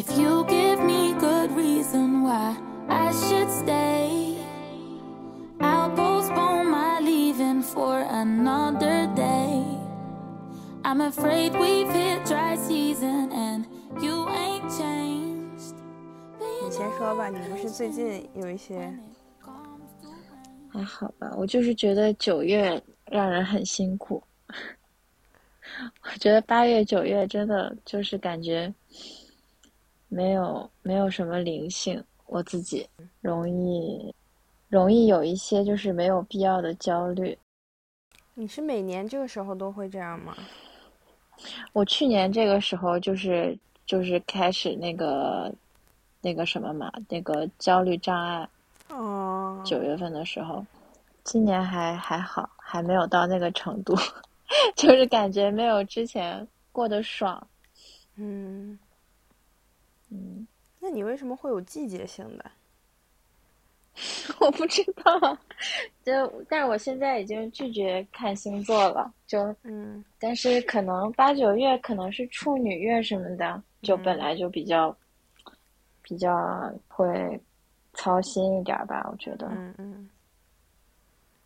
[0.00, 2.56] If you give me good reason why
[2.88, 4.38] I should stay,
[5.60, 9.62] I'll postpone my leaving for another day.
[10.84, 13.66] I'm afraid we've hit dry season and
[14.00, 15.74] you ain't changed.
[16.64, 18.90] 你先说吧，你不是最近有一些
[20.72, 24.22] 还好吧，我就是觉得九月让人很辛苦。
[26.02, 28.72] 我觉得八月、九月真的就是感觉
[30.10, 32.86] 没有没有什么灵性，我自己
[33.22, 34.14] 容易
[34.68, 37.38] 容易有一些就是没有必要的焦虑。
[38.34, 40.36] 你是每年这个时候都会这样吗？
[41.72, 45.50] 我去年这个时候就是就是开始那个
[46.20, 48.46] 那个什么嘛，那个焦虑障碍。
[48.88, 50.66] 哦，九月份的时候，
[51.22, 53.94] 今年还还好，还没有到那个程度，
[54.74, 57.46] 就是感觉没有之前过得爽。
[58.16, 58.78] 嗯，
[60.10, 60.46] 嗯，
[60.78, 62.50] 那你为什么会有季节性的？
[64.40, 65.36] 我不知道，
[66.04, 70.02] 就但是我现在已经拒绝看星座了，就嗯。
[70.18, 74.96] 但是可能八九月可能是处女月什么的，就本来就比较
[76.02, 77.38] 比较会
[77.94, 80.10] 操心一点吧，我觉得，嗯嗯，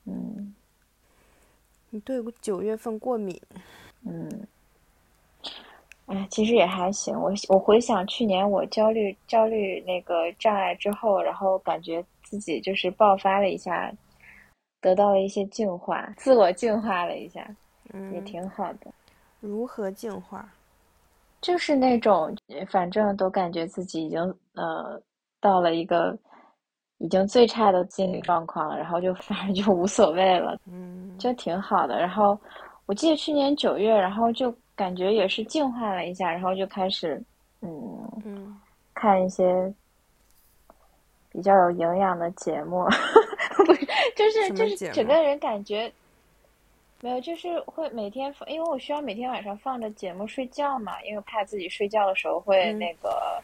[0.04, 0.54] 嗯。
[1.90, 3.40] 你对九月份过敏？
[4.02, 4.28] 嗯，
[6.06, 7.18] 哎，其实也还行。
[7.18, 13.90] 我我回想去年我焦虑焦虑那个障碍之后，然后感觉自己就是爆发了一下，
[14.80, 17.40] 得到了一些净化，自我净化了一下，
[18.12, 18.92] 也嗯，挺好的。
[19.40, 20.46] 如何净化？
[21.40, 24.20] 就是那种，呃反正都感觉自己已经
[24.54, 25.00] 呃
[25.40, 26.16] 到了一个
[26.98, 31.98] 已经最差的心理状况，然后就 反正就无所谓了，嗯就挺好的。
[31.98, 32.38] 然后
[32.86, 37.22] 我记得去年九月，然后就感觉也是净化了一下，然后就开始
[37.60, 38.60] 嗯嗯
[38.94, 39.72] 看一些
[41.30, 42.84] 比较有营养的节目，
[43.66, 45.92] 不是就是就是整个人感觉。
[47.00, 53.42] 没有，就是会每天放，因为我需要每天晚上放着节目睡觉嘛，因为怕自己睡觉的时候会嗯那个，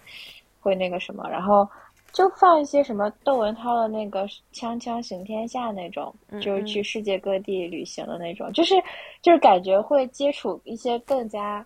[0.61, 1.69] 会那个什么，然后
[2.13, 8.75] 就放一些什么窦文涛的那个《锵锵行天下》那种，嗯就是去世界各地旅行的那种，就是
[9.23, 11.65] 就是感觉会接触一些更加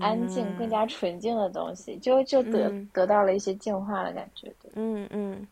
[0.00, 2.88] 安静、更加纯净的东西，就就得、嗯。
[2.92, 4.48] 得到了一些净化的感觉。
[4.62, 5.46] 对，嗯嗯，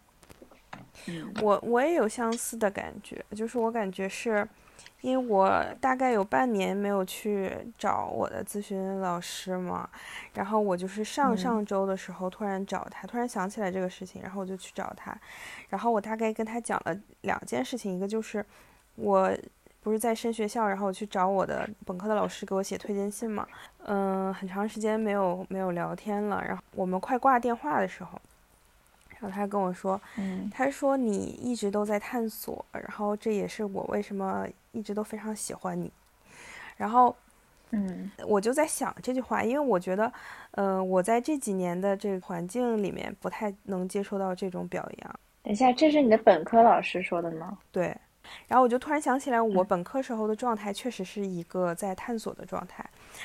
[1.06, 1.34] 嗯。
[1.42, 4.46] 我我也有相似的感觉，就是我感觉是，
[5.02, 9.88] 因为我大概有半年没有去找我的咨询老师嘛，
[10.32, 15.14] 然后我就是上嗯上周的时候突然找他，突然想起来这个事情，然后我就去找他，
[15.68, 18.46] 然后我大概跟他讲了两件事情，一个就是
[18.94, 19.30] 我
[19.82, 23.44] 不是在升学校，然后我去找我的本科的老师给我写推荐信嘛，
[23.84, 28.20] 嗯，很长时间没有没有聊天了，然后我们快挂电话的时候，
[29.18, 30.00] 然后他跟我说。
[30.16, 35.90] 嗯他说你一直都在探索，然后这也是我为什么一直都非常喜欢你。
[36.76, 37.14] 然后
[37.70, 40.12] 嗯我就在想这句话，因为我觉得，
[40.52, 47.58] 呃，我在这几年的这个环境里面不太能接受到这种表扬，等一下，这是你的本科老师说的吗？
[47.70, 47.96] 对。
[48.48, 52.84] 然后我就突然想起来，我本科时候的状态确实是一个在探索的状态。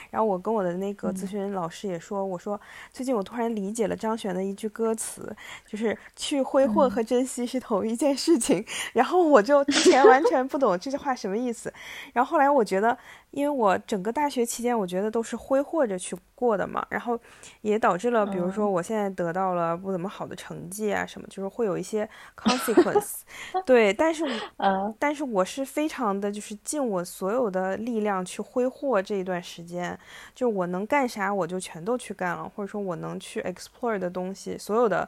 [0.10, 2.60] 然后我跟我的那个咨询老师也说，我说
[2.92, 5.34] 最近我突然理解了张悬的一句歌词，
[5.66, 8.66] 就是去挥霍和珍惜是同一件事情。
[8.94, 11.74] 然后我就之前完全不懂这句话什么意思，
[12.14, 12.98] 然后后来我觉得，
[13.32, 17.18] 因为我整个大学期间，我觉得都是挥霍着去过的嘛，然后
[17.62, 23.22] 也导致了，比如说我现在得到了不怎么好的成绩啊什么，就是会有一些 consequence。
[23.66, 29.98] 对，但是我嗯但是我是非常的，就是尽我所有的力量去挥霍这一段时间，
[30.34, 35.08] 就我能干啥我就全都去干了，或者说我能去 explore 的东西，所有的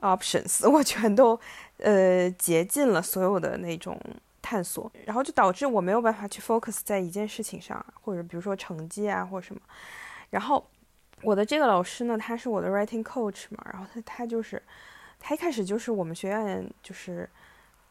[0.00, 1.38] options 我全都
[1.78, 4.00] 呃竭尽了所有的那种
[4.40, 9.60] 探索，然后就导致我没有办法去 focus 在一件事情上，或者比如说成绩啊或者什么，
[10.30, 10.66] 然后
[11.22, 14.60] 我的这个老师呢，他是我的 writing coach 嘛，然后他他就是
[15.20, 17.28] 他一开始就是我们学院就是。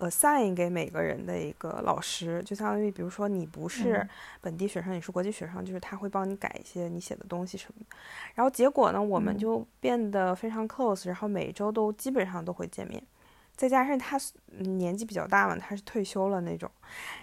[0.09, 4.09] Assign 给每个人的一个老师，就相当于比如说你不是嗯
[4.41, 7.95] 本地学生，你是国际学生，就是他会帮你改一些你写的东西什么的。
[8.35, 13.01] 然后结果呢，我们嗯就变得非常 close，然后每周都基本上都会见面。
[13.55, 14.19] 再加上他
[14.49, 16.69] 年纪比较大嘛，他是退休了那种，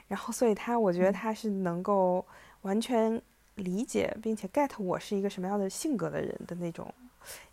[0.07, 2.25] 然后所以他我觉得他是能够
[2.63, 3.21] 完全
[3.57, 6.93] 理解并且 get 我是一个什么样的性格的人的那种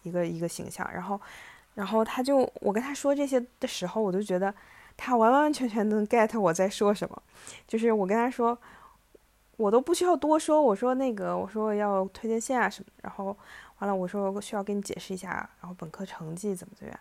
[0.03, 0.87] 一个一个形象。
[0.93, 1.19] 然后，
[1.73, 4.53] 然后他就我跟他说这些的时候，我就觉得。
[4.97, 7.21] 他完完全全能 get 我在说什么，
[7.67, 8.57] 就是我跟他说，
[9.57, 13.37] 我都不需要多说，我说那个，我说要推荐信啊什么，然后
[13.79, 16.99] 完了我说需要跟你解释一下，然后本科成绩怎么怎么样。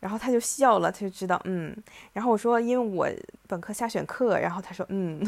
[0.00, 1.76] 然后他就笑了，他就知道，嗯。
[2.12, 3.08] 然后我说，因为我
[3.48, 5.20] 本科瞎选课，然后他说，嗯。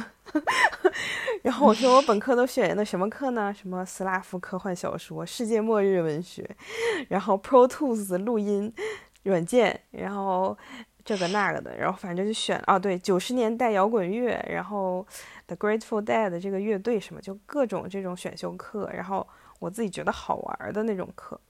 [1.42, 3.52] 然后我说，我本科都选的什么课呢？
[3.52, 6.48] 什么斯拉夫科幻小说、世界末日文学，
[7.08, 8.72] 然后 Pro Tools 录音
[9.24, 10.56] 软件，然后
[11.10, 15.04] 这个那个的，然后反正就选啊，对，九十年代摇滚乐，然后
[15.48, 19.26] The Grateful Dead 这个乐队什么，就各种这种选修课，然后
[19.58, 21.40] 我自己觉得好玩的那种课。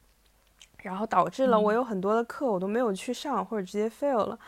[0.79, 4.39] 然后导致了我有很多的课我都没有去上，或者直接 fail 了。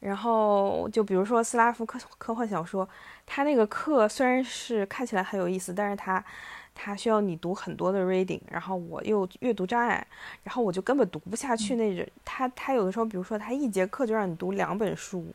[0.00, 2.88] 然后就比如说斯拉夫科科幻小说，
[3.26, 6.24] 它那个课虽然是看起来很有意思，但是它
[6.74, 10.06] 它需要你读很多的 reading，然后我又阅读障碍，
[10.42, 12.06] 然后我就根本读不下去那种。
[12.24, 15.26] 他他有的时候，比如说他一节课就让你读两本书，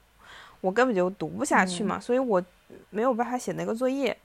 [0.61, 2.43] 我根本就读不下去嘛，所以我
[2.89, 4.17] 没有办法写那个作业。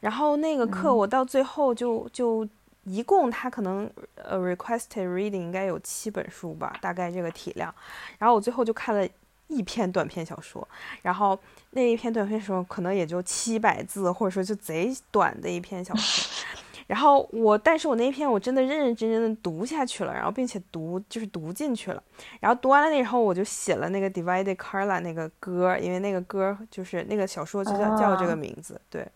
[0.00, 2.48] 然后那个课我到最后就就。
[2.84, 7.74] 一共他可能呃 requested reading 应该有七本书吧，大概这个体量。
[8.16, 9.06] 然后我最后就看了
[9.48, 10.66] 一篇短篇小说，
[11.02, 11.38] 然后
[11.70, 16.30] 那一篇短篇小说可能也就七百字，或者说就贼短的一篇小说。
[16.86, 22.02] 然后我，但是我那一篇我真的认认真真的读下去了，然后并且读就是读进去了。
[22.40, 29.06] 然后读完了那以后，我就写了那个 Divided Carla 那个歌，因为那个歌就是那个小说就叫叫这个名字，对。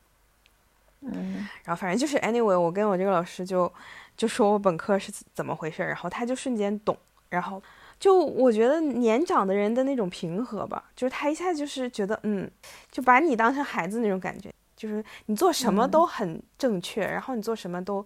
[1.01, 3.73] 嗯，然后反正就是 anyway，我跟我这个老师就
[4.19, 6.95] 就说我本科是怎么回事，然后他就瞬间懂，
[7.31, 7.63] 然后
[8.03, 12.51] 就我觉得年长的人的那种平和吧，就是他一下就是觉得嗯，
[12.91, 18.05] 就把你当成孩子那种感觉，就是你做什么都很正确，然后你做什么都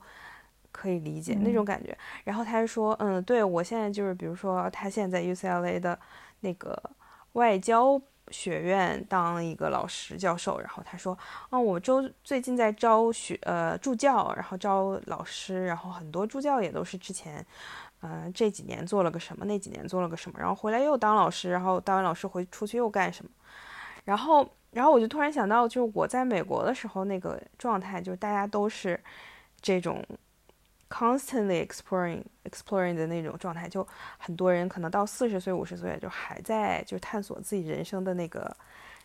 [0.70, 1.96] 可以理解那种感觉。
[2.24, 5.98] 然后他就说嗯，对我现在就是比如说他现在在 UCLA 的
[6.40, 6.78] 那个
[7.32, 7.98] 外交。
[8.32, 11.16] 学院当一个老师教授，然后他说，
[11.48, 17.46] 哦，我周最近在招学呃助教，然后招老师，然后很多助教也都是之前，
[18.00, 23.30] 呃这几年做了个什么，那几年做了个什么，然后回来又当老师，然后当完老师回出去又干什么，
[24.04, 29.00] 然后然后我就突然想到，就是我在美国的时候那个状态，就是大家都是
[29.60, 30.04] 这种。
[30.88, 33.84] constantly exploring exploring 的那种状态，就
[34.18, 38.56] 很多人可能到四十岁、五十岁就还在就探索自己人生的那个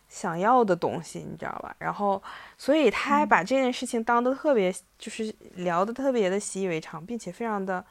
[0.08, 1.74] 想要的东西，你知道吧？
[1.80, 2.22] 然后，
[2.56, 7.84] 所以他还把这件事情当得特别，就是聊得特别的习以为常，并且非常的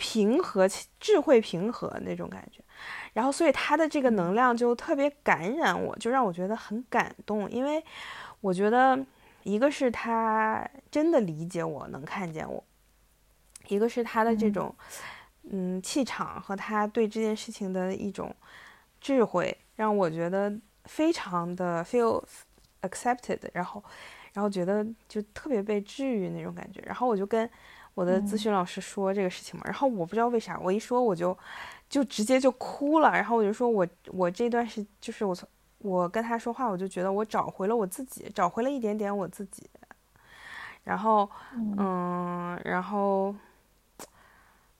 [0.00, 0.66] 平和、
[0.98, 2.64] 智慧平和那种感觉。
[3.12, 7.84] 然后，所以他的这个能量就特别感染我，就让我觉得很感动，因为
[8.40, 8.98] 我觉得
[9.42, 12.64] 一个是他真的理解我，能看见我。
[13.68, 14.74] 一个是他的这种，
[15.50, 18.34] 嗯，气场和他对这件事情的一种
[18.98, 20.50] 智慧，让我觉得
[20.86, 22.24] 非常的 feel
[22.80, 23.84] accepted，然后，
[24.32, 26.80] 然后觉得就特别被治愈那种感觉。
[26.86, 27.48] 然后我就跟
[27.94, 31.36] 我的咨询老师说这个事情嘛，然后我不知道为啥，我一说我就
[31.88, 33.10] 就直接就哭了。
[33.12, 35.48] 然后我就说我我这段时就是我从
[35.78, 39.68] 我跟他说话，我就觉得我找回了我自己，找回了一点点我自己。
[40.84, 43.34] 然后，嗯，然后。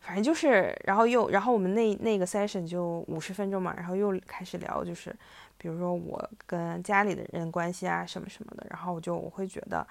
[0.02, 5.14] 反正就是，然后又，然后我们那那个 session 就五十分钟嘛，然后又开始聊，就是
[5.58, 9.86] 比如说我跟家里的人关系啊，什么什么的，然后我就我会觉得，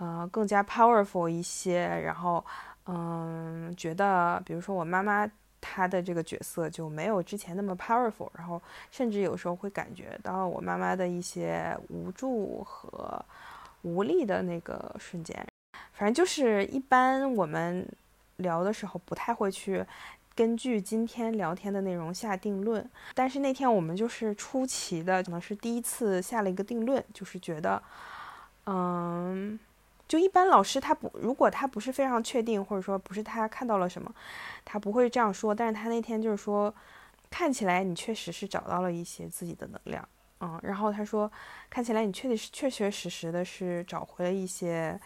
[0.00, 2.44] 呃，更加 powerful 一些，然后，
[2.86, 5.30] 嗯，觉得比如说我妈妈
[5.60, 13.24] 她的这个角色就没有之前那么 powerful，然后甚至有时候会感觉到我妈妈的一些无助和
[13.82, 15.46] 无力的那个瞬间，
[15.92, 17.86] 反正就是一般我们。
[18.40, 19.84] 聊的时候不太会去
[20.34, 22.82] 根据今天聊天的内容下定论，
[23.14, 27.82] 但是那天我们就是出奇的，可能是第一次下了一个定论，就是觉得，
[28.64, 29.60] 嗯，
[30.10, 34.12] 就一般老师他不，如果他不是非常确定，或者说不是他看到了什么，
[34.64, 35.54] 他不会这样说。
[35.54, 36.74] 但是他那天就是说，
[37.30, 40.08] 看起来你确实是找到了一些自己的能量，
[40.40, 41.30] 嗯，然后他说，
[41.70, 44.98] 看起来你确实是确确实实的是找回了一些。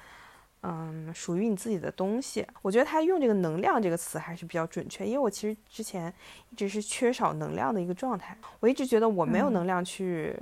[0.66, 6.11] 嗯，属于你自己的东西，我觉得他用这个“能量”这个词还是比较准确，因为我其实之前
[6.49, 10.34] 一直是缺少能量的一个状态，我一直觉得我没有能量去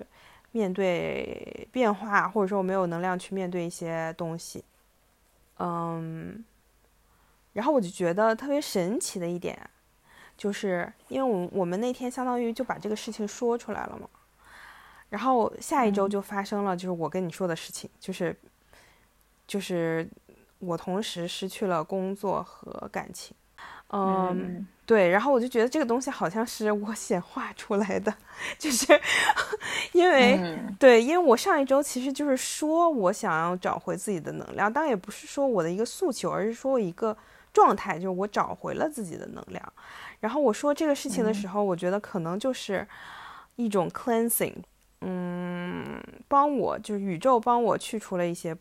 [0.52, 4.64] 面对变化，或者说我没有能量去面对一些东西。
[5.59, 6.44] 嗯，
[7.52, 9.59] 然后我就觉得特别神奇的一点，
[10.37, 14.09] 就是因为我我们那天相当于就把这个事情说出来了嘛，
[15.11, 18.37] 然后下一周就发生了，就是我跟你说的事情，就是。
[19.44, 20.09] 就是
[20.61, 23.37] 我同时失去了工作和感情，
[23.88, 28.14] 嗯，对，然后我就觉得这个东西好像是我显化出来的，
[28.58, 29.00] 就是
[29.92, 30.38] 因为
[30.78, 37.16] 对，因为我上一周其实就是说我想要找回自己的能量，当然也不是说我的一个诉求，而是说一个
[37.54, 39.72] 状态，就是我找回了自己的能量。
[40.20, 42.87] 然后我说这个事情的时候，我觉得可能就是
[43.56, 44.56] 一种 cleansing，
[45.00, 48.54] 嗯，帮我就是宇宙帮我去除了一些。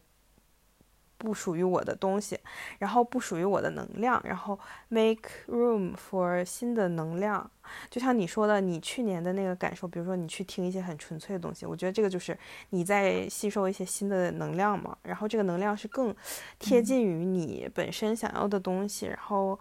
[1.22, 2.40] 不属于我的东西，
[2.80, 4.60] 然后不属于我的能量，然后
[4.90, 7.48] make room for 新的能量。
[7.92, 12.36] 就像你说的，你去年的那个感受，比如说你去听一些很纯粹的东西，我觉得这个就是
[12.72, 14.98] 你在吸收一些新的能量嘛。
[15.04, 16.14] 然后这个能量是更
[16.58, 19.58] 贴近于你本身想要的东西，然后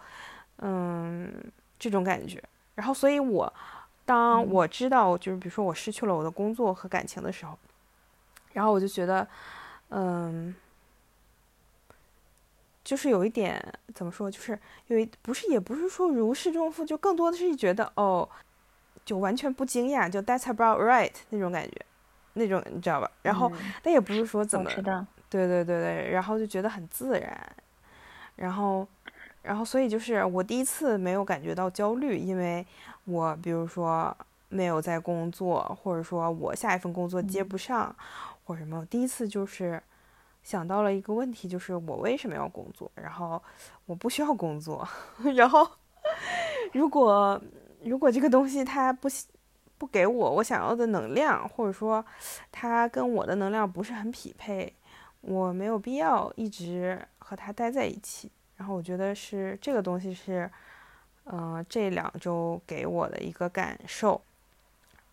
[0.60, 1.30] 嗯，
[1.78, 2.42] 这种感觉。
[2.74, 3.52] 然后，所以我
[4.06, 7.58] 当我知道，就是比如说我失去了我的工作和感情的时候，
[8.54, 9.28] 然后我就觉得，
[9.90, 10.54] 嗯。
[12.82, 13.62] 就是有一点
[13.94, 18.26] 怎么说，就是有一不是也不是说如释重负，就更多的是觉得哦，
[19.04, 21.76] 就完全不惊讶，就 That's about right 那种感觉，
[22.32, 23.10] 那种你知道吧？
[23.22, 24.70] 然后但也不是说怎么，
[25.28, 27.56] 对对对对，然后就觉得很自然，
[28.37, 28.88] 然后
[29.42, 32.66] 然后所以就是我第一次没有感觉到焦虑，因为
[33.04, 34.16] 我比如说
[34.49, 37.94] 没有在工作，或者说我下一份工作接不上，
[38.44, 39.80] 或者什么，第一次就是。
[40.42, 42.90] 想到了一个问题，就是我为什么要工作？
[42.94, 43.42] 然后
[43.87, 44.87] 我不需要工作。
[45.35, 45.68] 然后
[46.73, 47.40] 如果
[47.82, 49.09] 如果这个东西它不
[49.78, 52.04] 不给我我想要的能量，或者说
[52.50, 54.73] 它跟我的能量不是很匹配，
[55.20, 58.30] 我没有必要一直和它待在一起。
[58.56, 60.50] 然后我觉得是这个东西是，
[61.25, 64.20] 嗯，这两周给我的一个感受。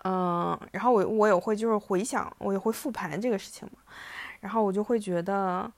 [0.04, 3.80] 嗯，然后我我也会就是回想，我也会复盘这个事情嘛。
[4.40, 5.72] 然后我就会觉得，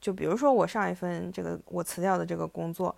[0.00, 2.94] 就比如说我上一份这个我辞掉的这个工作，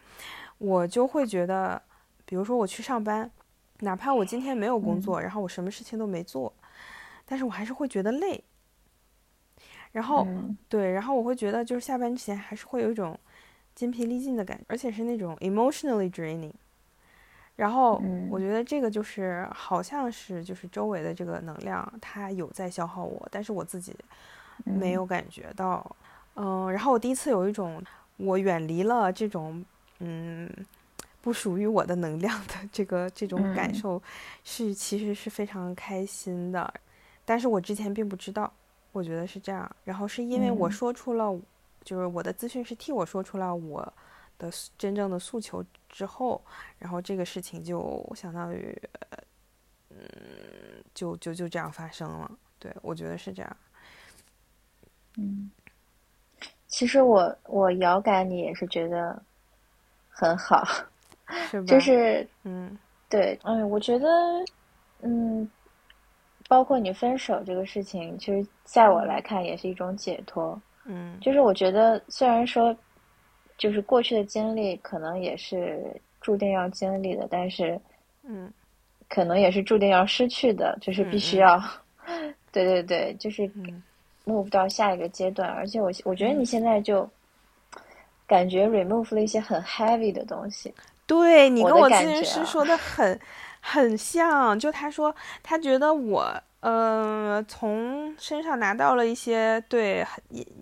[0.58, 1.80] 我就会觉得，
[2.24, 3.30] 比如说我去上班，
[3.80, 6.52] 哪怕我今天没有工作，然后我什么事情都没做，
[7.24, 8.44] 但是我还是会觉得累。
[9.92, 10.26] 然后
[10.68, 13.18] 对，然后我会觉得就是下班之前还是会有一种
[13.74, 16.52] 筋疲力尽的感觉，而且是那种 emotionally draining。
[17.56, 23.96] 然后我觉得这个就是好像是就是周围的这个能量它有在消耗我，但是我自己。
[24.64, 25.96] 没有感觉到，
[26.34, 27.82] 嗯，然后我第一次有一种
[28.16, 29.64] 我远离了这种
[29.98, 30.50] 嗯
[31.20, 34.02] 不属于我的能量的这个这种感受，
[34.44, 36.72] 是其实是非常开心的，
[37.24, 38.50] 但是我之前并不知道，
[38.92, 41.38] 我觉得是这样，然后是因为我说出了，
[41.84, 43.92] 就是我的咨询师替我说出了我
[44.38, 46.42] 的真正的诉求之后，
[46.78, 48.74] 然后这个事情就相当于，
[49.90, 49.98] 嗯，
[50.94, 53.56] 就就就这样发生了，对我觉得是这样。
[55.18, 55.50] 嗯，
[56.66, 59.20] 其实我我遥感你也是觉得
[60.08, 60.62] 很好，
[61.66, 62.26] 就是？
[62.44, 62.76] 嗯，
[63.08, 64.06] 对，嗯，我觉得
[65.02, 65.48] 嗯，
[66.48, 72.74] 包括你分手这个事情，其实在我来看也是一种解脱，嗯，就是我觉得虽然说
[73.58, 77.78] 就是过去的经历可能也是注定要经历的，但是
[78.22, 78.50] 嗯，
[79.08, 81.60] 可能也是注定要失去的，就是必须要，
[82.52, 83.50] 对对对，就是。
[84.30, 87.08] Move 到下一个阶段，而且我我觉得你现在就
[88.26, 90.72] 感觉 remove 了一些很 heavy 的东西。
[91.06, 93.18] 对你跟我咨询师说的很
[93.60, 100.06] 很像，就他说他觉得我呃从身上拿到了一些对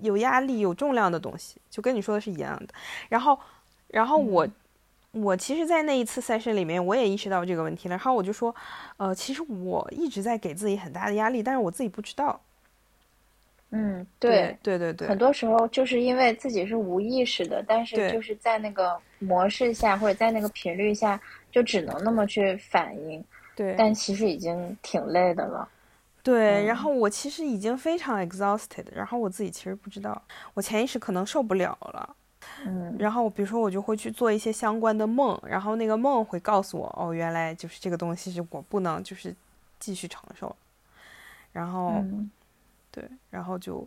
[0.00, 2.72] 有压力有重量的东西，就跟你说的是一样的。
[3.10, 3.38] 然后
[3.88, 4.48] 然后我
[5.12, 7.92] 我其实，在那一次 session 里面，我也意识到这个问题了。
[7.92, 8.54] 然后我就说，
[8.98, 12.40] 呃，其实我一直在给自己很大的压力，但是我自己不知道。
[13.70, 21.20] 嗯，对对对对，很多时候就是因为自己是无意识的，但是就是在那个模式下或者在那个频率下，
[21.52, 23.22] 就只能那么去反应。
[23.54, 25.68] 对，但其实已经挺累的了。
[26.22, 30.22] 对，然后我其实已经非常 exhausted，然后我自己其实不知道，
[30.54, 32.16] 我潜意识可能受不了了。
[32.64, 39.34] 嗯，然后比如说我就会去做一些相关的梦，然后那个梦会告诉我，哦，原来就是这个东西是我不能就是
[39.78, 40.56] 继续承受，
[41.52, 42.02] 然后。
[42.98, 43.86] 对，然后就，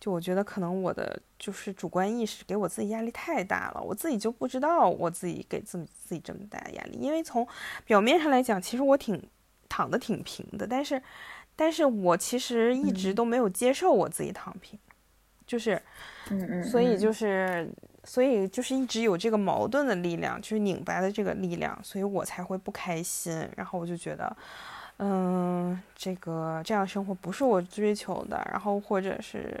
[0.00, 6.98] 就我觉得可能我的就是主观意识给我自己压力太大了，我自己就不知道我自己给自己自己这么大的压力。
[6.98, 7.46] 因为从
[7.84, 9.22] 表面上来讲，其实我挺
[9.68, 11.00] 躺的挺平的，但是，
[11.54, 14.76] 但是我其实一直都没有接受我自己躺平，
[15.46, 15.80] 就是，
[16.30, 17.70] 嗯嗯，所以就是，
[18.02, 23.48] 所以就是一直有这个矛盾的力量，就是拧巴的这个力量，所以我才会不开心。
[23.56, 24.36] 然后我就觉得。
[25.02, 29.58] 嗯，这个这样生活不是我追求的，然后或者是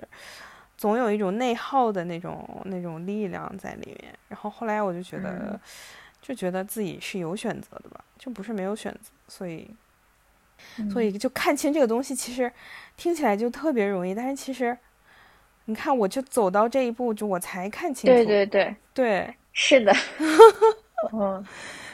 [0.76, 5.58] 总有一种内耗的那种那种力量在里面，然后后来我就觉得，
[6.20, 9.70] 就觉得自己是有选择的吧，就不是没有选择，所以，
[10.92, 11.10] 所以。
[11.16, 12.52] 就看清这个东西，其实
[12.98, 14.76] 听起来就特别容易，但是其实，
[15.64, 18.76] 你看我就走到这一步，就我才看清楚，对对对。
[18.92, 19.34] 对。
[19.52, 19.92] 是的，
[21.12, 21.44] 嗯，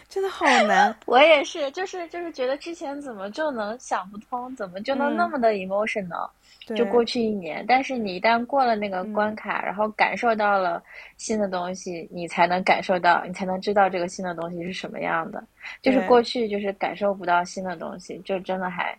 [0.08, 0.96] 真的好难。
[1.06, 6.28] 我也是，就是就是觉得之前怎么就能想不通，怎么就能那么的 emotional？
[6.74, 10.82] 就过去一年，但是你一旦过了那个关卡，然后感受到了
[11.16, 15.44] 新的东西，你才能感受到，你才能知道这个新的东西是什么样的。
[15.80, 18.98] 就是过去就是感受不到新的东西，就真的还，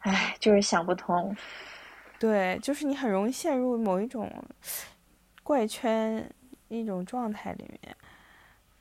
[0.00, 1.36] 唉，就是想不通。
[2.20, 4.32] 对，就是你很容易陷入某一种
[5.42, 6.24] 怪圈
[6.68, 7.96] 一种状态里面。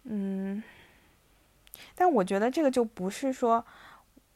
[0.04, 0.62] 嗯，
[1.96, 3.66] 但我觉得这个就不是说，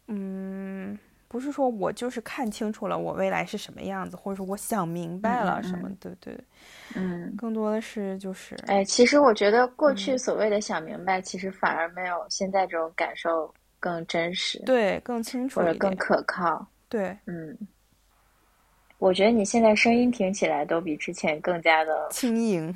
[0.07, 0.97] 嗯。
[1.29, 6.33] 不是说我就是看清楚了我未来是什么样子，或者说我想明白了什么，对对，
[6.95, 17.57] 嗯，更多的是就是，哎，其实我觉得过去所谓的想明白，其实反而没有现在这种感受更真实，对，更清楚或者更可靠，对，嗯，
[18.97, 22.73] 我觉得你现在声音听起来都比之前更加的轻盈，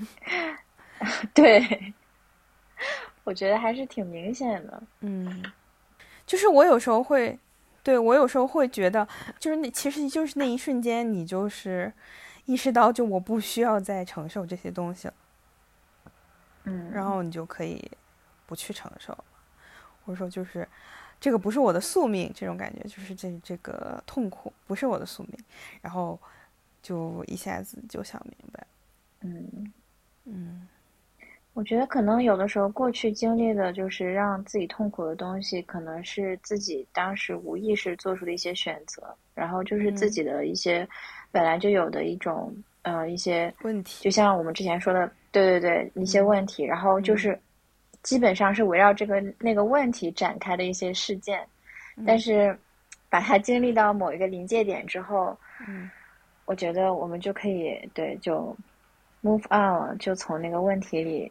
[1.34, 1.62] 对，
[3.24, 5.44] 我觉得还是挺明显的，嗯，
[6.26, 7.40] 就是我有时候会。
[7.84, 9.08] 对我有时候会觉得，
[9.40, 11.92] 就是那其实就是那一瞬间，你就是
[12.46, 15.14] 意识到，就我不需要再承受这些东西了，
[16.66, 17.84] 嗯，然后你就可以
[18.46, 19.18] 不去承受，
[20.06, 20.70] 或者说就是
[21.20, 25.36] 这个不是我的宿命，这种感觉就是这这个痛苦不是我的宿命，
[25.82, 26.20] 然后
[26.84, 28.68] 就一下子就想明白，
[29.22, 29.74] 嗯
[30.26, 30.68] 嗯。
[31.54, 40.88] 我觉得可能有的时候过去经历的就是让自己痛苦的东西，可能是自己当时无意识做出的一些选择，然后就是自己的一些
[41.30, 47.38] 本来就有的一种呃一些问题，就像我们之前说的，对对对，一些问题，然后就是
[48.02, 51.46] 基本上是围绕这个那个问题展开的一些事件，
[52.08, 52.58] 但是
[53.10, 55.92] 把它经历到某一个临界点之后，嗯，
[56.46, 58.56] 我觉得我们就可以对就
[59.22, 61.30] move on 了，就从那个问题里。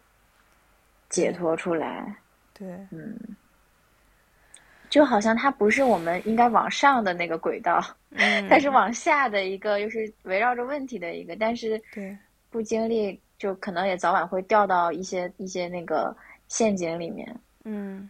[1.10, 2.16] 解脱出来，
[2.54, 3.18] 对，嗯，
[4.88, 7.84] 就好像它不是我们应该往上的那个轨道，
[8.48, 8.70] 它是。
[8.70, 12.16] 往下的一个，又是围绕着问题的一个，但是对，
[12.48, 18.08] 不经历就可能也早晚会掉到一些一些那个陷阱里面，嗯，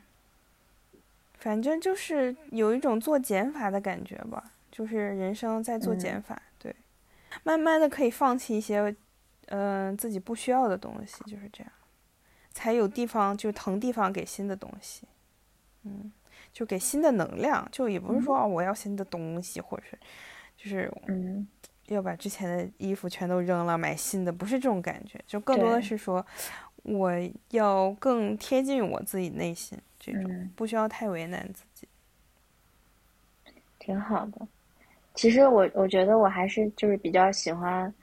[1.39, 6.75] 反正就是有一种做减法的感觉吧，就是人生在做减法，对，
[7.43, 8.95] 慢慢的可以放弃一些，
[9.47, 11.73] 嗯，自己不需要的东西，就是这样。
[12.53, 15.07] 才有地方，就腾地方给新的东西，
[15.85, 16.13] 嗯，
[16.53, 19.99] 就给新的能量，就也不是说我要新的东西，或者是，
[20.57, 21.47] 就是嗯，
[21.87, 26.25] 要把之前的衣服全都扔了，买新的，不是这种感觉，就更多的是说，
[26.83, 27.13] 我
[27.51, 31.89] 要更贴近我自己内心，这种不需要太为难自己，
[33.79, 34.47] 挺好的。
[35.15, 37.95] 其实我我觉得我还是就是比较喜欢，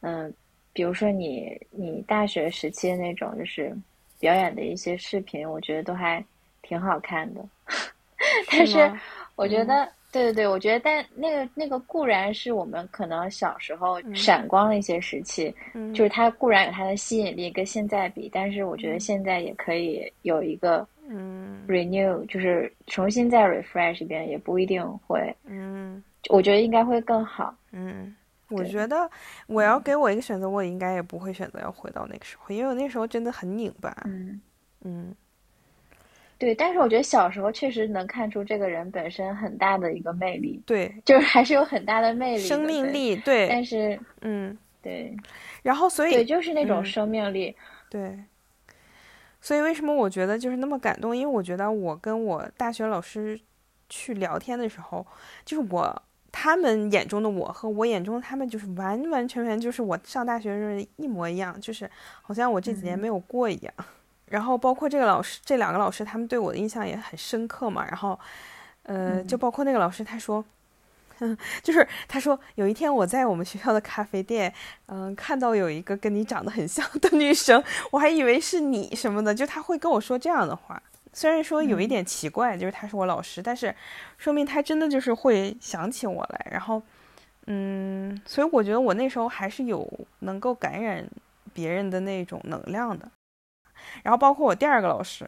[0.00, 0.32] 嗯。
[0.76, 3.74] 比如说你你大学时期的那种就是
[4.20, 6.22] 表演的一些视频，我觉得都还
[6.60, 7.42] 挺好看的。
[8.52, 8.92] 但是
[9.36, 15.50] 我觉得，对对对，我觉得，但那个那个固然是我们可能小时候闪光的一些时期，
[15.94, 21.64] 就是它固然有它的吸引力跟现在比，但是我觉得现在也可以有一个嗯。
[21.66, 28.14] renew，就是重新再 refresh 一遍，也不一定会，嗯，我觉得应该会更好，嗯。
[28.48, 29.10] 我觉得
[29.48, 33.92] 我要给我一个选择，我应该也不会选择要回到那个时候，因为我那时候真的很拧巴。
[34.04, 34.40] 嗯
[34.82, 35.12] 嗯，
[36.38, 40.62] 对，但是我觉得小时候确实能看出这个人本身很大的一个魅力。
[40.64, 43.16] 对，就是还是有很大的魅力、生命力。
[43.16, 45.16] 对，但是嗯，对。
[45.64, 47.56] 然后所以对，就是那种生命力。
[47.90, 48.16] 对。
[49.40, 51.16] 所以为什么我觉得就是那么感动？
[51.16, 53.40] 因为我觉得我跟我大学老师
[53.88, 55.04] 去聊天的时候，
[55.44, 56.02] 就是我。
[56.38, 63.72] 他们眼中的我和我眼中的他们就是完完全全就是我上大学时候一模一样，就是好像我这几年没有过一样。
[64.28, 67.86] 然后包括这个老师，这两个老师他们对我的印象也很深刻嘛。
[67.86, 68.20] 然后，
[68.82, 70.44] 呃，就包括那个老师，他说，
[71.64, 74.52] 就是他说有一天我在我们学校的咖啡店，
[74.88, 80.82] 嗯，看到有一个跟你长得很像的女生，我还以为是你什么的，就他会跟我说这样的话。
[81.16, 83.74] 虽然说有一点奇怪，就是他是我老师，但是
[84.18, 86.46] 说明他真的就是会想起我来。
[86.50, 86.82] 然后，
[87.46, 91.08] 嗯，所以我觉得我那时候还是有能够感染
[91.54, 93.10] 别人的那种能量的。
[94.02, 95.26] 然后包括我第二个老师，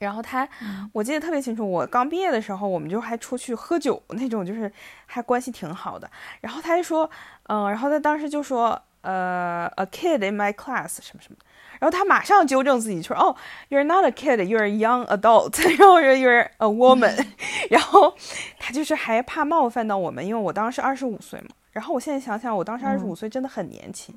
[0.00, 0.48] 然后他，
[0.92, 4.72] 我记得特别清楚，我刚毕业的时候，我们就还出去喝酒那种，就是
[5.06, 6.10] 还关系挺好的。
[6.40, 7.08] 然后他就说，
[7.44, 11.36] 嗯，然后他当时就说，呃，a kid in my class 什么什么。
[11.82, 13.34] 然后他马上纠正自己，说：“哦
[13.68, 15.60] ，You're not a kid, you're a young adult。
[15.76, 17.26] ”然后 You're a woman。
[17.70, 18.14] 然后
[18.60, 21.48] 他就是还怕冒犯到我们，因为我当时二十五岁嘛。
[21.72, 24.16] 然后我现在想想，我当时二十五岁真的很年轻。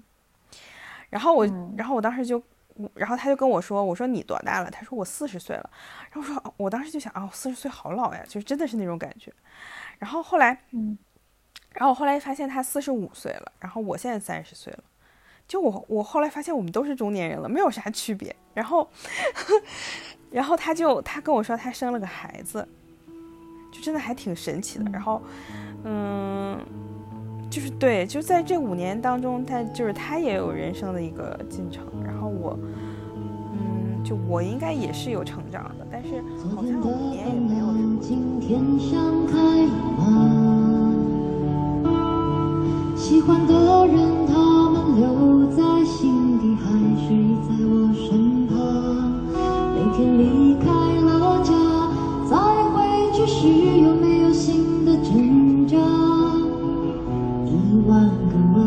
[1.09, 1.43] 然后我，
[1.75, 2.39] 然后我当时就
[2.93, 4.69] 然后他就跟我说，我说你多大了？
[4.69, 5.67] 他说我四十岁了。
[6.11, 9.33] 然后我说，我当时就想啊，四十岁好老呀，就是真的是那种感觉。
[9.97, 10.95] 然后后来，嗯，
[11.71, 14.83] 然后我后来发现他四十五岁了，然后我现在三十岁了，
[15.47, 18.35] 就我我后来发现我们都是中年人了，没有啥区别。
[18.53, 18.89] 然后，
[20.31, 22.67] 然后他就他跟我说他生了个孩子，
[23.71, 24.85] 就真的还挺神奇的。
[24.91, 25.21] 然后，
[25.83, 26.57] 嗯，
[27.49, 31.85] 就是对，就在这五年当中，他就是他也有人生的一个进程。
[32.03, 32.57] 然后我，
[33.53, 36.21] 嗯，就我应该也是有成长的，但是
[36.55, 37.99] 好像五年也没有什么。
[38.01, 39.37] 今天想开
[39.97, 40.31] 吗？
[42.95, 43.53] 喜欢的
[43.85, 44.64] 人，他们
[44.95, 46.65] 留在心底，还
[47.01, 48.53] 是已在我身旁。
[49.73, 50.65] 每天离开
[51.01, 51.53] 了家，
[52.29, 52.35] 再
[52.71, 52.75] 回
[53.13, 53.47] 去时
[53.81, 55.75] 有没有新的挣扎？
[57.45, 57.49] 一
[57.87, 58.59] 万个问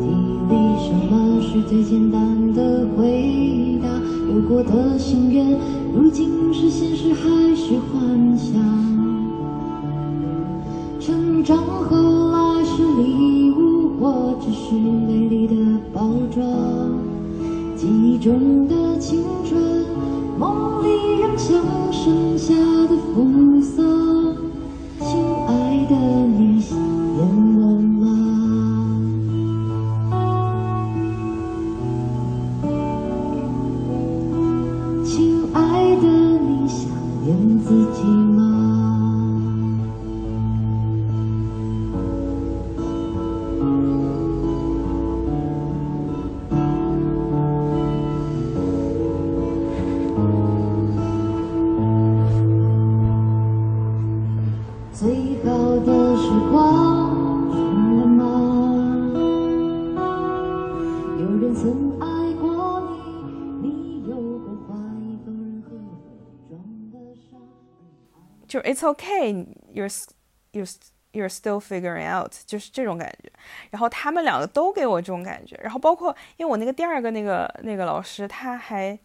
[0.00, 0.04] 题
[0.48, 3.88] 里，什么是最简单的回答？
[4.32, 5.58] 有过的心愿，
[5.94, 8.54] 如今是现实还是幻想？
[10.98, 15.54] 成长后来是礼物，或只是美丽的
[16.36, 16.42] 着。
[17.74, 19.86] 记忆中的青春，
[20.38, 21.56] 梦里仍像
[21.90, 23.55] 盛夏的风
[68.76, 69.88] it's okay, you're
[70.52, 70.76] you're
[71.12, 73.32] you're still figuring out，就是这种感觉。
[73.70, 75.58] 然后他们两个都给我这种感觉。
[75.62, 78.98] 然后包括因为我那个第二个那个那个老师，他还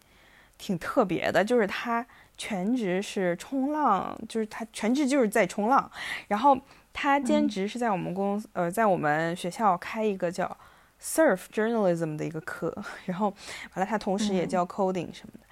[0.58, 2.06] 挺特别的，就是他
[2.38, 5.90] 全职是冲浪，就是他全职就是在冲浪。
[6.28, 6.60] 然后
[6.92, 10.58] 他兼职是在我们公司，呃，在我们学校开一个叫
[11.02, 12.76] surf journalism 的一个课。
[13.06, 13.28] 然后
[13.76, 15.46] 完了，他同时也教 coding 什么的。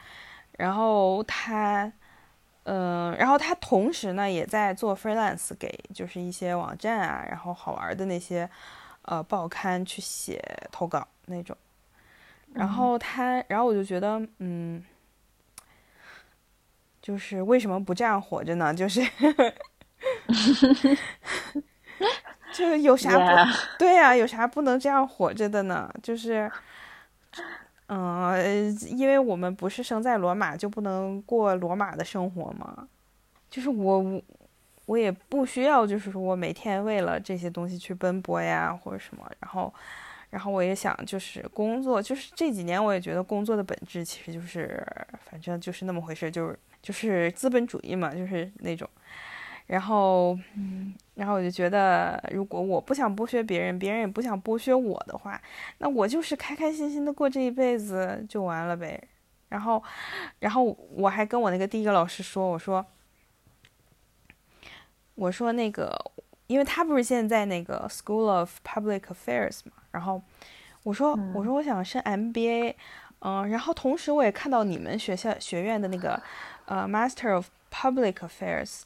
[0.58, 1.89] 然后他。
[2.71, 8.47] 嗯，然后他同时呢也在做 freelance，给就是一些网站啊，然后好玩的那些
[9.03, 10.39] 呃报刊去写
[10.71, 11.58] 投稿那种。
[12.53, 14.86] 然后他，然后我就觉得，嗯，
[17.01, 18.71] 就是为什么不这样活着呢？
[18.75, 19.01] 就是
[22.53, 25.91] 就是有啥不对呀、有啥不能这样活着的呢？
[26.03, 26.51] 就是。
[27.91, 32.88] 嗯，呃因为我们不是生在罗马，就不能过罗马的生活吗？
[33.49, 34.21] 就是我，
[34.86, 39.28] 我也不需要，就是说我每天为了这些东西去奔波呀，或者什么。
[39.39, 39.73] 然后，
[40.30, 44.86] 然后我也想，就是工作，就是这几年我也觉得工作的本质其实就是，
[45.23, 48.88] 反正就是那么回事，就是就是资本主义嘛，就是那种。
[49.69, 55.39] 然后，嗯，然后我就觉得，如果我不想剥削别人，别人也不想剥削我的话，
[55.77, 58.99] 那我就是开开心心的过这一辈子就完了呗。
[59.49, 59.84] 然后，
[60.39, 62.84] 然后我还跟我那个第一个老师说，我说，
[65.13, 65.95] 我说那个，
[66.47, 70.19] 因为他不是现在那个 School of Public Affairs 嘛，然后
[70.82, 72.73] 我说，我说我想升 MBA，
[73.19, 76.19] 嗯、然后同时我也看到你们学校学院的那个
[76.65, 78.82] 呃 Master of Public Affairs，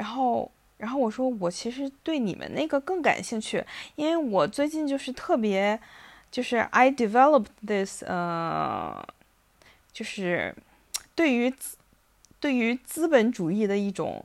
[0.00, 0.50] 然后。
[0.80, 3.62] 然后我说，我其实对你们那个更感兴趣，
[3.96, 5.78] 因为我最近就是特别，
[6.30, 9.06] 就是 I developed this 呃，
[9.92, 10.56] 就是
[11.14, 11.52] 对于
[12.40, 14.24] 对于资本主义的一种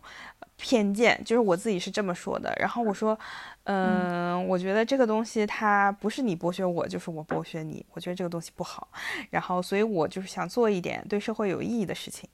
[0.56, 2.56] 偏见，就是我自己是这么说的。
[2.58, 3.20] 然后我说，
[3.66, 7.86] 嗯，我觉得这个东西它不是你剥削我，就是我剥削你。
[7.92, 8.88] 我觉得这个东西不好，
[9.30, 12.30] 然后所以我就是想做一点对社会有意义的事情。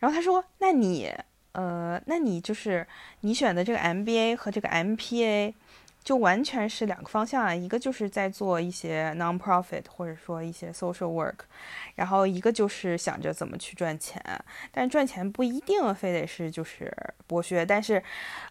[0.00, 1.10] 然后他说，那你。
[1.52, 2.86] 呃，那你就是
[3.20, 5.52] 你选的这个 MBA 和这个 MPA，
[6.02, 7.54] 就完全是两个方向啊。
[7.54, 11.40] 一个就是在做一些 non-profit 或者说一些 social work，
[11.94, 14.20] 然后一个就是想着怎么去赚钱。
[14.72, 16.90] 但赚钱不一定非得是就是
[17.28, 18.02] 剥削，但是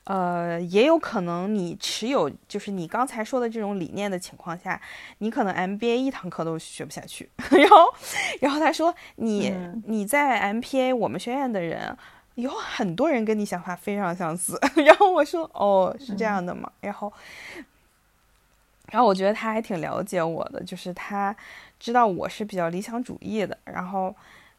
[0.03, 4.79] 呃，也有可能你持有就是你刚才说的这种理念的情况下，
[5.17, 7.27] 你可能 MBA 一堂课都学不下去。
[7.49, 7.93] 然后，
[8.41, 11.97] 然后他说你、嗯你在 MPA 我们学院的人。
[12.35, 16.71] 有很多人跟你想法非常相似， 然后我说哦是这样的吗？
[16.79, 17.11] 然后
[18.91, 21.35] 然后我觉得他还挺了解我的，就是他
[21.79, 23.57] 知道我是比较理想主义的。
[23.65, 24.15] 然后，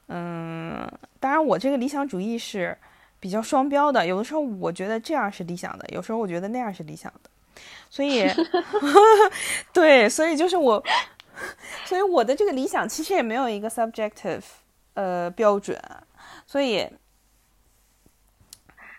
[0.09, 0.87] 嗯，
[1.19, 2.77] 当然我这个理想主义是
[3.19, 7.31] 比较双标的，有的时候我觉得这样是理想的，有时候我觉得那样是理想的。
[7.91, 8.27] 所以
[9.73, 10.83] 对，所以就是我，
[11.85, 14.43] 所以我的这个理想其实也没有一个 subjective
[14.95, 15.81] 呃标准，
[16.47, 16.87] 所以。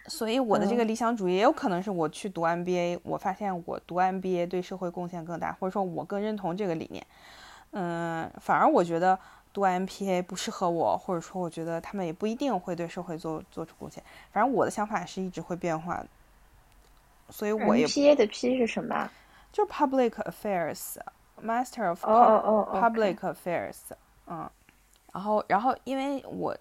[0.07, 7.05] 所以我的这个理想主义也有可能是我去读 MBA，我发现我读 MBA 对社会贡献更大，或者说我更认同这个理念。
[7.71, 9.17] 嗯，反而我觉得
[9.53, 14.03] 读 MPA 不适合我，或者说我觉得他们也不一定会对社会做做出贡献。
[14.33, 16.07] 反正我的想法是一直会变化的。
[17.29, 19.09] 所以我也 MPA 的 P 是什么？
[19.53, 23.77] 就 Public Affairs，Master of Public Affairs。
[24.27, 24.49] 嗯，
[25.13, 26.53] 然后然后因为我。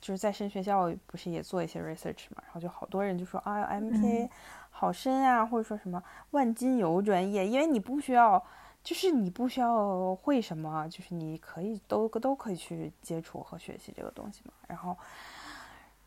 [0.00, 4.30] 就是在深学校不是也做一些 research 嘛，然后就好多人就说啊，MPA
[4.70, 8.42] 好深啊，或者说什么万金油专业，因为你不需要，
[8.82, 14.52] 就是你不需要会什么，就是你可以都都可以去接触和学习这个东西嘛。
[14.68, 14.96] 然后，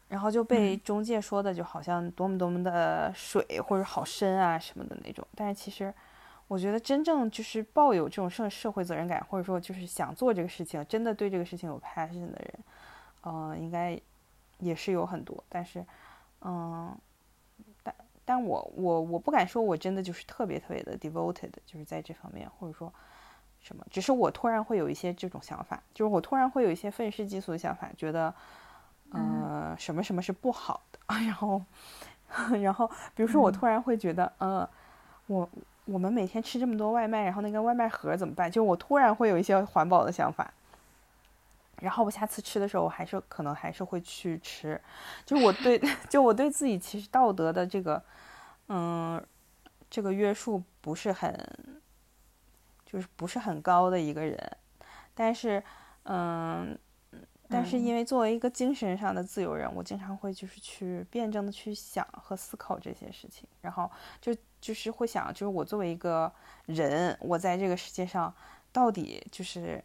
[0.08, 5.23] 然后就被中介说的就好像多么多么的水或者好深啊什么的那种。
[5.36, 5.93] 但是其实
[6.47, 12.53] 我觉得真正就是抱有这种社社会责任感，或者说就是想做这个事情，真的对这个事情有 passion 的人。
[13.26, 14.00] 嗯，应该
[14.60, 15.86] 也是有很多，但是，
[16.42, 16.96] 嗯，
[17.82, 22.92] 但但我我我不敢说我真的就是特别特别的 devoted，就是在这方面，或者说
[23.62, 28.34] 什么，只是我突然会有一些这种想法，就是我突然会有一些愤世嫉俗的想法，觉得，
[29.12, 31.62] 呃，什么什么是不好的， 然后，
[32.62, 34.68] 然后，比如说我突然会觉得，嗯，
[35.28, 35.50] 我
[35.86, 38.50] 我们每天吃这么多外卖，然后那个外卖盒怎么办？
[38.52, 40.54] 就我突然会有一些环保的想法。
[41.84, 44.80] 然后我下次吃的时候，我还是可能还是会去吃，
[45.26, 45.78] 就我对，
[46.10, 48.02] 就我对自己其实道德的这个，
[48.69, 49.22] 嗯，
[49.89, 51.38] 这个约束不是很，
[52.86, 54.58] 就是不是很高的一个人，
[55.13, 55.62] 但是，
[56.04, 56.78] 嗯，
[57.50, 63.91] 但是因为作为一个精神上的自由人，我经常会就是去辩证的去想和思考这些事情，然后
[64.22, 66.32] 就就是会想，就是我作为一个
[66.65, 68.34] 人，我在这个世界上
[68.72, 69.84] 到底就是。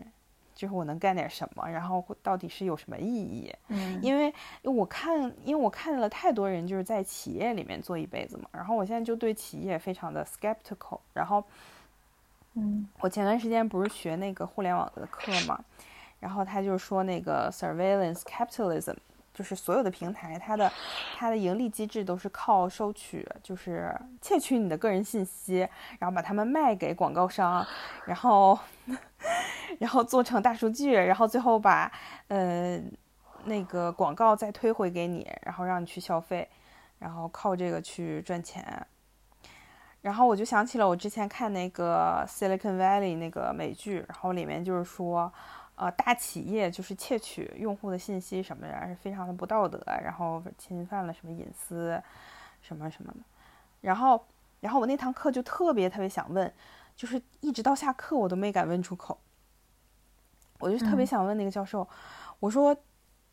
[0.59, 3.55] 就是我能干点什么，然后到底是有什么意义？
[3.69, 10.99] 嗯，因为我看，因为我看了太多人就是在企业里面做一辈子嘛，然后我现在就对企业非常的 skeptical。
[11.13, 11.45] 然后，
[12.55, 15.65] 嗯，我前段时间不是学那个互联网的课嘛，
[16.19, 18.97] 然后他就说那个 surveillance capitalism。
[19.39, 20.73] 就是所有的平台，它的
[21.17, 25.59] 它的盈利机制都是靠收取，就是窃取你的个人信息，
[26.01, 27.65] 然后把它们卖给广告商，
[28.05, 28.59] 然后
[29.79, 31.89] 然后做成大数据，然后最后把
[32.27, 32.83] 呃
[33.45, 36.49] 那个广告再推回给你，然后让你去消费，
[36.99, 38.85] 然后靠这个去赚钱。
[40.01, 45.33] 然后我就想起了我之前看那个 Silicon Valley 那个美剧，然后里面就是说。
[45.81, 52.03] 呃，大企业就是窃取用户的信息什么的，是非常的不道德，然后侵犯了什么隐私，
[52.61, 53.21] 什么什么的。
[53.81, 54.27] 然后，
[54.59, 56.53] 然后我那堂课就特别特别想问，
[56.97, 59.21] 就是一直到下课我都没敢问出口。
[60.59, 61.89] 我就特别想问那个教授，
[62.41, 62.77] 我说，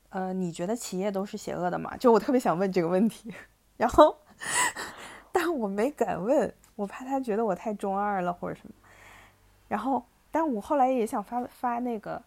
[0.10, 1.97] 呃，你觉得企业都是邪恶的吗？
[1.97, 3.34] 就我特别想问这个问题。
[3.77, 4.15] 然后，
[5.34, 8.73] 但我没敢问，我怕他觉得我太中二了或者什么。
[9.67, 12.21] 然后，但我后来也想发发那个。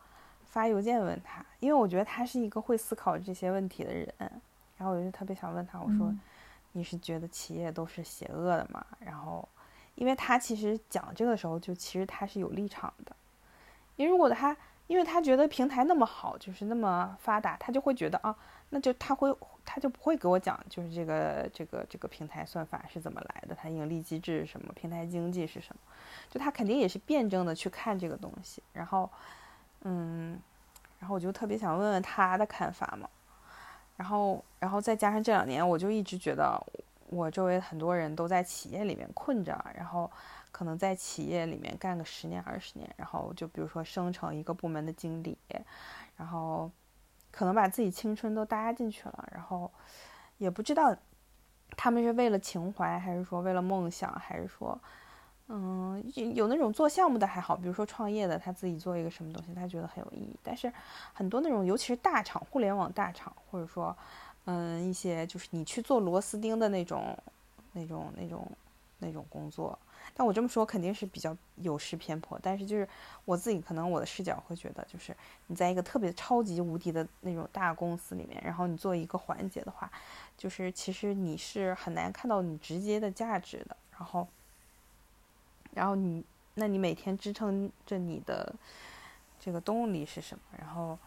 [0.59, 4.09] 发邮件问他，因为我觉得他是一个会思考这些问题的人，
[4.77, 6.12] 然后我就特别想问他，我说，
[6.73, 8.85] 你是觉得企业都是邪恶的吗？
[8.99, 9.49] 然后，
[9.94, 13.14] 因为他其实讲这个时候，就其实他是有立场的，
[13.94, 14.57] 因为如果他，
[14.88, 18.37] 因为他觉得平台那么好，就是那么发达，他就会觉得啊，
[18.71, 19.33] 那就他会，
[19.64, 25.81] 他就不会给我讲，就是这个这个这个平台算法是怎么来的，它盈利机制是什么，平台经济是什么，
[26.29, 29.09] 就他肯定也是辩证的去看这个东西，然后。
[29.83, 30.37] 嗯，
[30.98, 33.08] 然后我就特别想问问他的看法嘛，
[33.96, 36.61] 然后，然后再加上这两年，我就一直觉得
[37.08, 40.11] 我周围很多人都在企业里面困着，然后
[40.50, 45.38] 可能在企业里面干个十年二十年，然后就比如说升成一个部门的经理，
[46.16, 46.70] 然后
[47.30, 49.70] 可能把自己青春都搭进去了，然后
[50.38, 50.94] 也不知道
[51.76, 54.78] 他们是为了情怀，还是说为了梦想，还是说。
[55.50, 56.02] 嗯，
[56.34, 60.37] 有那种做项目的还好，比如说创业的，他自己做一个什么东西，他觉得很有意义。
[60.42, 60.70] 但是
[61.14, 63.96] 很多那种，尤其是大厂、互联网大厂，或者说，
[64.44, 67.16] 嗯，一些就是你去做螺丝钉的那种、
[67.72, 68.46] 那种、那种、
[68.98, 69.78] 那种工作。
[70.12, 72.87] 但我这么说肯定是比较有失偏颇，但是就是
[73.24, 79.90] 我自己可能我的视角会觉得，就是你在一个特别超级无敌的那种大公司里面，然后你做一个环节的话，
[80.37, 83.74] 就是其实你是很难看到你直接的价值的。
[83.92, 84.28] 然后。
[85.74, 88.54] 然后你，那你每天支撑着你的
[89.38, 90.42] 这个动力是什么？
[90.59, 90.98] 然后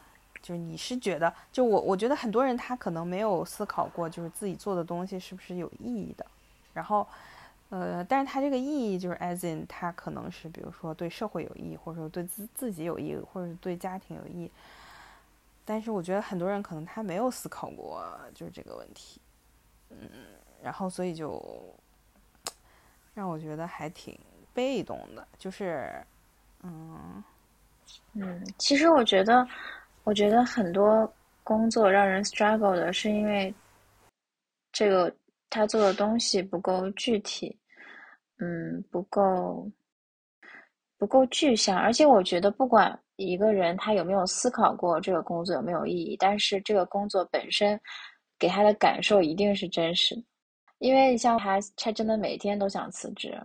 [0.42, 6.26] 就是你是觉得，就我我觉得很多人他可能没有思考过，就是自己做的东西是不是有意义的。
[6.74, 7.08] 然后，
[7.70, 14.50] 呃，但是他这个意义就是 as in，他可能是比如说对社会有益，或者说对自自己有益，或者对家庭有益。
[15.64, 19.22] 但是我觉得很多人可能他没有思考过就是这个问题，
[19.90, 20.10] 嗯，
[20.64, 21.62] 然后所以就
[23.14, 24.18] 让我觉得还挺
[24.54, 26.04] 被动的，就是，
[26.64, 27.24] 嗯
[28.14, 29.48] 嗯，其实我觉得，
[30.04, 31.12] 我觉得很多
[31.44, 33.54] 工作让人 struggle 的是因为
[34.72, 35.14] 这个
[35.50, 37.58] 他做的东西不够具体，
[38.40, 39.70] 嗯，不够
[40.98, 42.98] 不够具象，而且我觉得不管。
[43.18, 46.18] 一个人他有没有思考过这个工作有没有意义？
[46.18, 47.80] 但是这个工作本身
[48.40, 50.24] 给他的感受一定是真实的，
[50.80, 53.40] 因为像他，他真的每天都想辞职，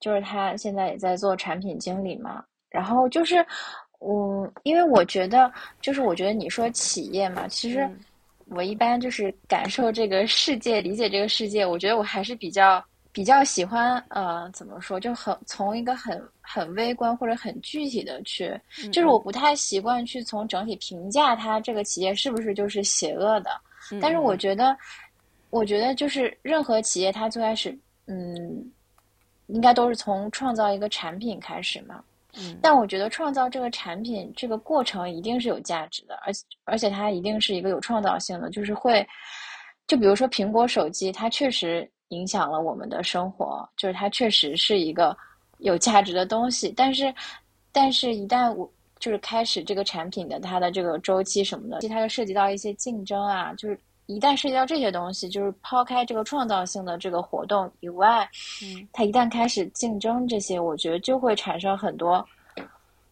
[0.00, 2.42] 就是他现在也在做产品经理嘛。
[2.70, 3.44] 然后就是，
[4.00, 7.88] 嗯，因为我觉得，就是我觉得你说企业嘛，其实
[8.46, 12.84] 我一般就是感受这个世界，理解这个世界，我觉得我还是比较。
[13.12, 18.56] 比较喜欢呃，怎么说，就很从一个很很微观或者很具体的去，
[18.92, 23.50] 就是我不太习惯去从整体评价它这个企业是不是就是邪恶的。
[24.00, 24.76] 但是我觉得，
[25.50, 28.64] 我觉得就是任何企业它最开始，嗯，
[29.52, 32.02] 应该都是从创造一个产品开始嘛。
[32.36, 32.58] 嗯。
[32.62, 39.06] 但我觉得创造这个产品这个过程一定是有价值的，而且而且它一定是一个有创造性的，就是会，
[39.86, 41.90] 就比如说苹果手机，它确实。
[42.10, 45.16] 影响了我们的生活，就是它确实是一个
[45.58, 46.74] 有价值的东西。
[46.76, 47.14] 但是，
[47.70, 53.54] 但是一旦我就是开始这个产品的它的这个周期什么的，其实它就涉及到一些竞争啊。
[53.54, 53.78] 就是
[54.10, 58.28] 一旦涉及到这些东西，就是抛开这个创造性的这个活动以外，
[58.62, 62.26] 嗯，它一旦开始竞争这些，我觉得就会产生很多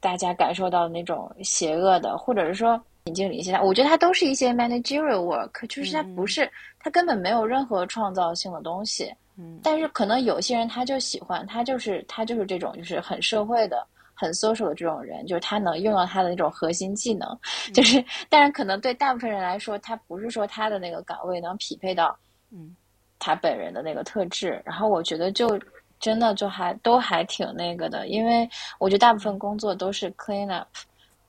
[0.01, 2.81] 大家感受到那种邪恶的，或者是说。
[3.15, 6.47] 经理现在，我觉得它都是一些 managerial work，就是它不是，
[6.79, 9.11] 它根本没有任何创造性的东西。
[9.39, 13.83] 嗯，但是可能有些人他就喜欢，他就是他就是这种就是很社会的、
[14.19, 17.39] 很 social 的这种人，就是他能用到他的那种核心技能。
[17.73, 22.19] 就是，但是可能对大部分人来说，他不是说他的那个岗位能匹配到，
[22.51, 22.75] 嗯，
[23.19, 24.61] 他本人的那个特质。
[24.65, 25.59] 然后我觉得就
[26.01, 28.49] 真的就还都还挺那个的，因为
[28.81, 30.69] 我觉得大部分工作都是 clean up。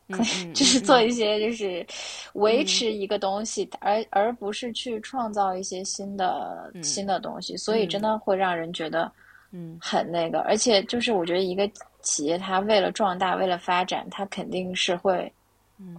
[0.55, 1.85] 就是做一些，就是
[2.33, 9.11] 维持一个东西，而而不是去创造一些新的新的东西，所以真的会让人觉得，
[9.51, 10.39] 嗯，很那个。
[10.41, 11.69] 而且就是我觉得一个
[12.01, 15.31] 企业，它为了壮大，为了发展，它肯定是会，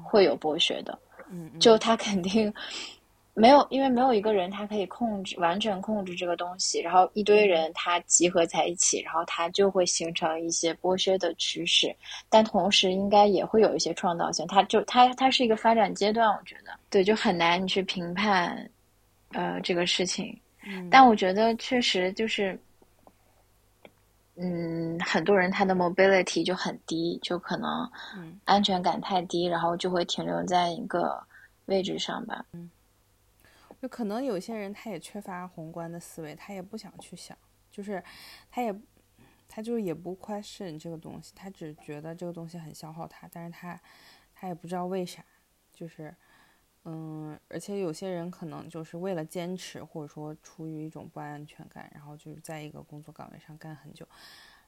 [0.03, 0.99] 会有剥削的，
[1.31, 2.53] 嗯，就它肯定。
[3.33, 11.95] 没有，因为没有一个人他可以控制完全控制这个东西，然后一堆人他集合在一起，然后他就会形成一些剥削的趋势。
[12.29, 18.69] 但同时应该也会有一些创造性，它就它它是一个发展阶段，我觉得对，就很难你去评判，
[19.31, 20.37] 呃，这个事情。
[20.67, 22.61] 嗯但我觉得确实就是，
[24.43, 27.91] 嗯，很多人他的 mobility 就很低，就可能
[28.47, 31.23] 安全感太低，然后就会停留在一个
[31.67, 32.47] 位置上吧。
[32.53, 32.71] 嗯。
[33.83, 37.37] 就可能有些人他也缺乏宏观的思维，他也不想去想，
[37.71, 38.03] 就是
[38.51, 38.75] 他也
[39.49, 43.81] 他就是也不 question 这个东西，他只觉得这个东西很消耗他，但是他
[44.35, 45.25] 他也不知道为啥，
[45.73, 46.15] 就是
[46.85, 54.07] 嗯，而且有些人可能就是为了坚持，或者说出于一种不安全感，然后就是在一个工作岗位上干很久，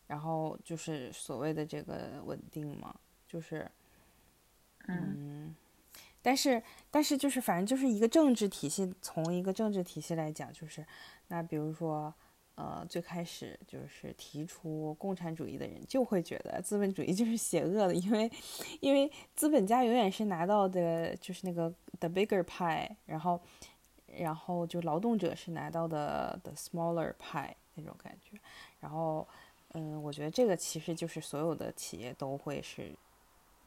[0.07, 2.95] 然后就是所谓的这个稳定嘛，
[3.27, 3.71] 就是
[4.89, 5.55] 嗯。
[6.25, 10.87] 但是，但是就是反正就是一个政治体系，从一个政治体系来讲，就是
[11.27, 12.15] 那比如说，
[12.55, 18.31] 呃，最开始就是提出共产主义的人就会觉得资本主义就是邪恶的，因为，
[18.81, 23.41] 因为资本家永远是拿到的就是那个 the bigger pie，然后，
[24.07, 28.37] 然后就劳动者是拿到的 the smaller pie 那种感觉，
[28.81, 29.27] 然后，
[29.73, 32.93] 嗯，我觉得这个其实就是所有的企业都会是。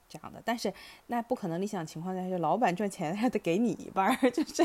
[0.08, 0.72] 这样的，但是
[1.08, 4.64] 那不可能理想情况下，就老板赚钱还得给你一半儿， 就是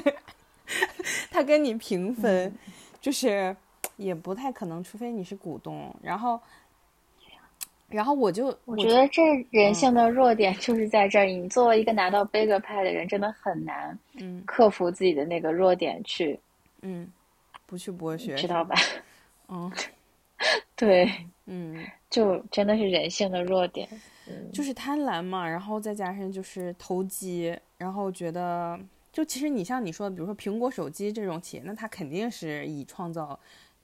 [1.30, 2.54] 他跟你平分，
[3.00, 3.56] 就是
[4.00, 5.94] 也不太可能，除非你是股东。
[6.02, 6.40] 然后，
[7.88, 11.26] 然后我就我觉得这人性的弱点就是在这儿。
[11.26, 16.38] 你作为一个拿到 bigger 派的人，真的很难，嗯，克服自己的那个弱点去，
[16.82, 17.10] 嗯，
[17.66, 18.74] 不去剥削，知道吧？
[19.48, 19.70] 嗯，
[20.74, 21.10] 对，
[21.46, 23.88] 嗯，就真的是人性的弱点。
[24.52, 28.78] 就是贪婪嘛，然后再加上就是投机，然后觉得
[29.12, 33.36] 就其实你像你说的，比如说苹果手机这种企业，那它肯定是以创造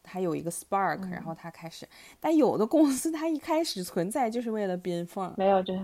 [0.07, 1.87] 它有一个 spark，、然后它开始，
[2.21, 5.75] 但有的公司它一开始存在就是为了编放，没有这，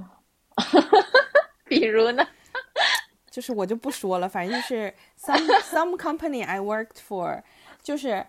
[1.66, 2.24] 比如呢？
[3.30, 7.42] 就是我就不说了，反正就是 some some company I worked for，
[7.82, 8.24] 就是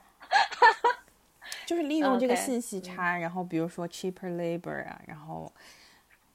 [1.65, 5.51] 就是利用这个信息差然后比如说 cheaper labor 啊，然后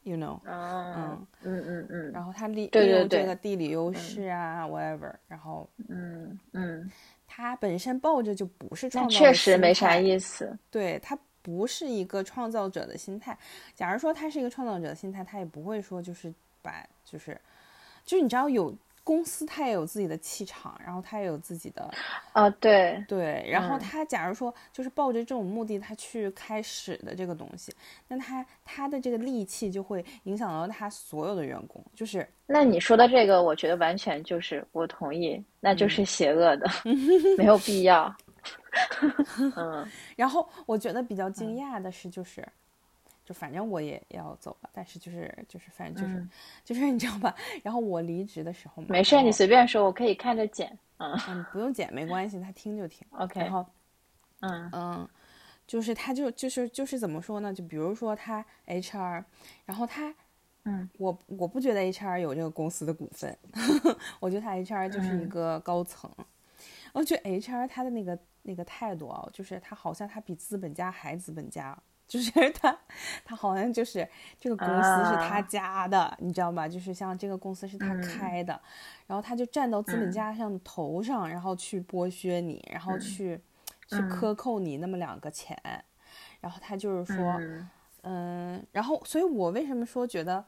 [0.02, 2.12] you know，嗯嗯嗯嗯。
[2.12, 6.90] 然后他利对对利用这个地理优势啊、whatever，然后嗯嗯，
[7.40, 10.58] 它本身抱着就不是创造，确实没啥意思。
[10.72, 13.38] 对他不是一个创造者的心态。
[13.76, 17.40] 假如说他是一个创造者的心态，他也不会说就是把就是
[18.04, 18.74] 就是你知道有
[19.08, 21.90] 公司，他也有自己的气场，然后他也有自己的
[22.34, 23.80] 啊，对，对，然后嗯。
[23.80, 27.74] 他假如说就是抱着这种目的，他去开始的这个东西，
[28.06, 32.28] 那他他的这个戾气就会影响到他所有的员工，就是。
[32.44, 36.68] 那你说的这个，我觉得完全就是我同意，那嗯就是邪恶的，
[37.38, 38.14] 没有必要。
[39.56, 39.88] 嗯。
[40.16, 42.46] 然后我觉得比较惊讶的是，就是，
[43.28, 46.30] 就反正我也要走了，但是就是就是反正就是、嗯
[46.64, 47.34] 就是你知道吧？
[47.62, 50.78] 然后我离职的时候嘛，没事，你随便说，我可以看着剪。
[50.96, 53.06] 嗯嗯不用剪没关系，他听就听。
[53.10, 53.66] ，OK，然后
[54.40, 55.08] 嗯嗯，
[55.66, 57.52] 就是他就就是就是怎么说呢？
[57.52, 59.22] 就比如说他 HR，
[59.66, 60.14] 然后他。
[60.64, 63.36] 嗯，我我不觉得 HR 有这个公司的股份，
[64.20, 66.10] 我觉得他 HR 就是一嗯个高层。
[66.94, 71.78] 我觉得 HR 他的那个那个态度啊，就是他好像他比资本家还资本家，
[72.08, 72.76] 就是 他
[73.24, 74.08] 他好像就是
[74.40, 76.66] 这个公司是他啊家的，你知道吧？
[76.66, 78.60] 就是像这个公司是他嗯开的，
[79.06, 83.36] 然后他就站到资本嗯家上头上，然后去剥削你，然后去、
[83.86, 85.56] 去嗯克扣你那么两个钱，
[86.40, 87.32] 然后他就是说。
[87.38, 87.68] 嗯
[88.02, 90.42] 嗯，然后，所以我为什么说觉得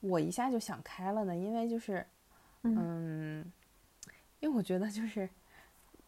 [0.00, 1.36] 我一下就想开了呢？
[1.36, 2.06] 因为就是，
[2.62, 3.44] 嗯，
[4.38, 5.28] 因为我觉得就是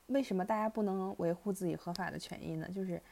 [0.07, 2.69] 为什么大家不能维护自己合法的权益呢？
[2.71, 3.03] 就是，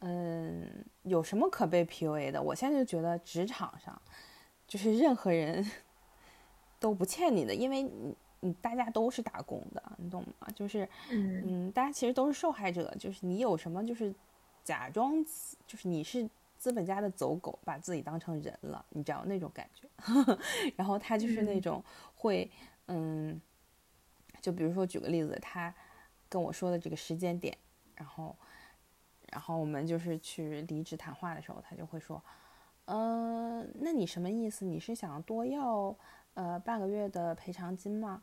[0.00, 2.42] 嗯，有什么可被 PUA 的？
[2.42, 4.00] 我现在就觉得职场上，
[4.66, 5.68] 就是任何人
[6.78, 10.46] 都不欠你的，因为你你大家都是打工的，你懂吗？
[10.54, 14.14] 就是，嗯嗯，大家其实都是受害者，就是你有什么就是
[14.62, 15.14] 假装
[15.66, 16.28] 就是你是
[16.58, 19.88] 资本家的走狗，把自己当成人了，你知道那种感觉。
[20.76, 21.84] 然后他就是那嗯种
[22.14, 22.50] 会，
[22.88, 23.40] 嗯，
[24.40, 25.74] 就比如说举个例子，他
[26.28, 27.56] 跟我说的这个时间点，
[27.94, 28.36] 然后，
[29.32, 32.22] 然后我们就是去离职谈话的时候，他就会说，
[32.84, 34.64] 呃，那你什么意思？
[34.64, 35.96] 你是想多要
[36.34, 38.22] 呃半个月的赔偿金吗？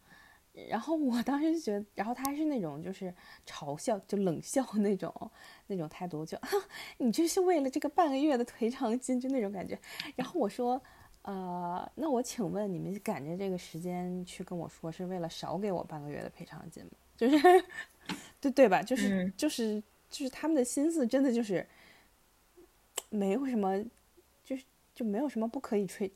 [0.69, 3.11] 然后我当时就觉得，然后他还是那种就是
[3.43, 5.11] 嘲笑，就冷笑 那种
[5.65, 6.37] 那种态度，就
[6.99, 9.77] 你这是为了这个半个月的赔偿金，就那种感觉。
[10.15, 10.79] 然后我说，
[11.23, 16.91] 呃，那我请问你们赶着这个时间去跟我说，是为了少给我半个月的赔偿金吗？
[17.17, 17.37] 就是，
[18.39, 18.83] 对对吧？
[18.83, 19.81] 就是、嗯就是
[20.13, 21.67] 就是他们的心思真的就是
[23.09, 23.83] 没有什么，
[24.43, 26.11] 就是就没有什么不可以吹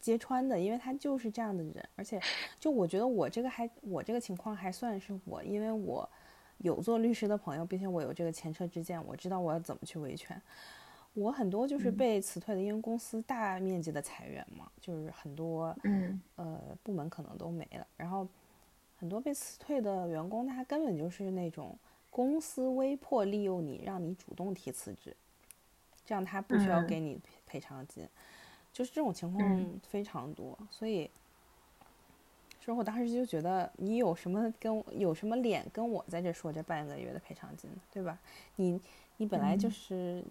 [0.00, 2.18] 揭穿的，因为他就是这样的人，而且
[2.58, 6.08] 就我觉得我这个还我这个情况还算是我，因为我
[6.56, 10.40] 有做律师的朋友，并且我有这个前车之鉴，我知道我要怎么去维权。
[11.12, 16.18] 我很多就是被辞退的，因为公司大面积的裁员嘛，就是很多嗯。
[16.36, 18.26] 呃部门可能都没了，然后
[18.96, 21.78] 很多被辞退的员工，他根本就是那种
[22.12, 25.16] 公司威迫利诱你，让你主动提辞职，
[26.04, 28.06] 这样他不需要嗯给你赔赔偿金，
[28.72, 31.10] 就是这种情况嗯非常多，所以。
[32.64, 38.16] 所以我当时就觉得，你有什么跟我有什么脸跟我在这说这半个月的赔偿金，对吧？
[38.54, 38.80] 你
[39.16, 40.24] 你本来就嗯是，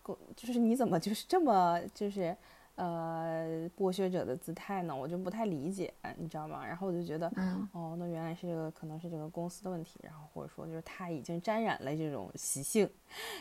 [0.00, 2.36] 公就是你怎么就是这么就是
[2.76, 4.94] 呃剥削者的姿态呢？
[4.94, 6.66] 我就不太理解，你知道吗？
[6.66, 12.88] 然后我就觉得，嗯哦，那原来是这个可能是这个公司的问题，然后或者说就是他已经沾染了这种习性，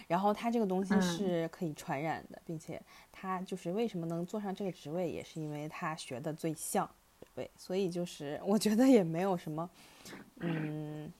[0.08, 2.82] 然后他这个东西嗯是可以传染的，并且
[3.12, 6.90] 他就是为什么能坐上这个职位，也是因为他学的最像。
[7.36, 9.68] 对，所以就是我觉得也没有什么，
[10.42, 11.12] 嗯，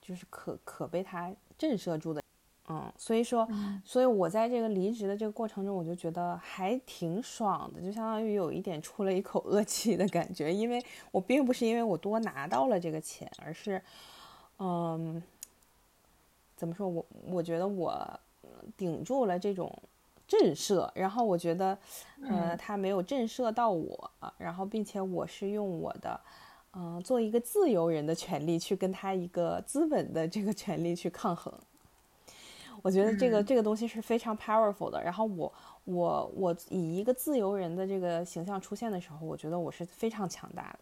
[0.00, 2.22] 就是可可被他震慑住的，
[2.68, 3.46] 嗯，所以说，
[3.84, 13.80] 所以我在这个离职的这个过程中，我就觉得还挺爽的，就相当于有一点出了一口恶气的感觉，因为我并不是因为我多拿到了这个钱，而是，
[14.58, 15.22] 嗯，
[16.56, 18.20] 怎么说我我觉得我
[18.76, 19.72] 顶住了这种。
[20.28, 21.78] 震慑，然后我觉得，
[22.28, 26.20] 呃，他没有震慑到我，然后并且我是用我的，
[26.72, 31.54] 嗯、做一个自由人的权利去跟他一个资本的这个权利去抗衡。
[32.82, 35.02] 我觉得这个、这个东西是非常 powerful 的。
[35.02, 35.52] 然后我
[35.84, 40.78] 我我以一个自由人的这个形象出现的时候，我觉得我是非常强大的。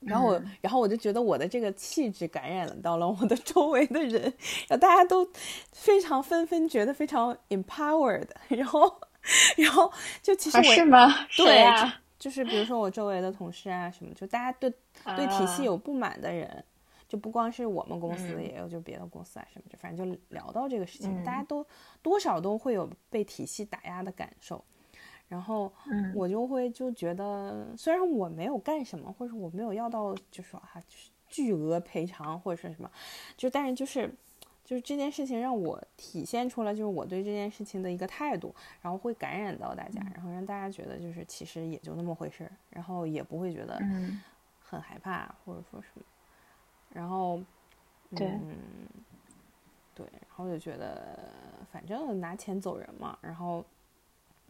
[0.00, 4.22] 然后我，然后我就觉得我的这个气质感染了到了我的周围的人，
[4.68, 5.26] 然后大家都
[5.72, 9.00] 非常纷纷觉得非常 empowered， 然后，
[9.56, 9.90] 然后
[10.22, 11.08] 就其实我是吗？
[11.36, 14.70] 对啊，就是比如说我周围的同事啊什么，就大家对
[15.16, 16.62] 对体系有不满的人，
[17.08, 21.66] 就不光是我们公司，也有就别的公司啊什么，就反正就聊到这个事情，大家都
[22.02, 24.64] 多少都会有被体系打压的感受。
[25.28, 25.72] 然后
[26.14, 32.88] 我就会就觉得，虽然我没有干什么，或者我没有要到，就说啊，就是巨额赔偿或者是什么，
[33.36, 34.08] 就但是就是，
[34.64, 43.76] 就是这件事情让我体现出来，就是我对这件事情的一个态度，然后会感染到大家，然后让大家觉得就是其实也就那么回事儿，然后也不会觉得
[44.60, 46.02] 很害怕或者说什么，
[46.96, 47.40] 然后
[48.10, 48.26] 对，
[49.94, 51.30] 对，然后就觉得
[51.70, 53.64] 反正拿钱走人嘛，然后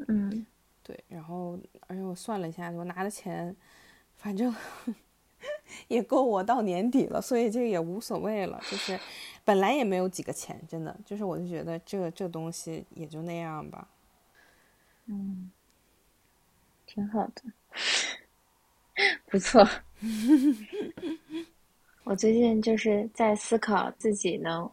[0.08, 0.46] 嗯。
[0.82, 3.56] 对，然后而且我算了一下，我拿的钱，
[4.14, 4.54] 反正
[5.88, 8.56] 也够我到年底了，所以这个也无所谓了。
[8.70, 8.96] 就是
[9.44, 13.88] 本来也没有几个钱，真的，就是我就觉得这这东西也就那样吧。
[15.06, 15.50] 嗯，
[16.86, 17.42] 挺好的，
[19.26, 19.68] 不错。
[22.06, 24.70] 我最近就是在思考自己能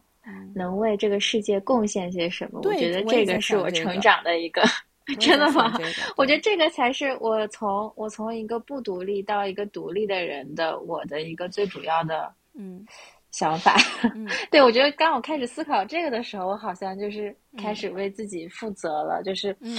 [0.54, 2.60] 能为这个世界贡献些什么。
[2.62, 4.62] 我觉得这个是我成长的一个。
[5.20, 5.76] 真的吗？
[6.16, 12.82] 我觉得这个才是我从我从一个不独立到一个独立的人的我的一个最主要的嗯
[13.30, 13.76] 想法。
[14.50, 19.76] 对，我觉得刚我开始思考这个的时候，我好像就是开始为自己负责了，就是嗯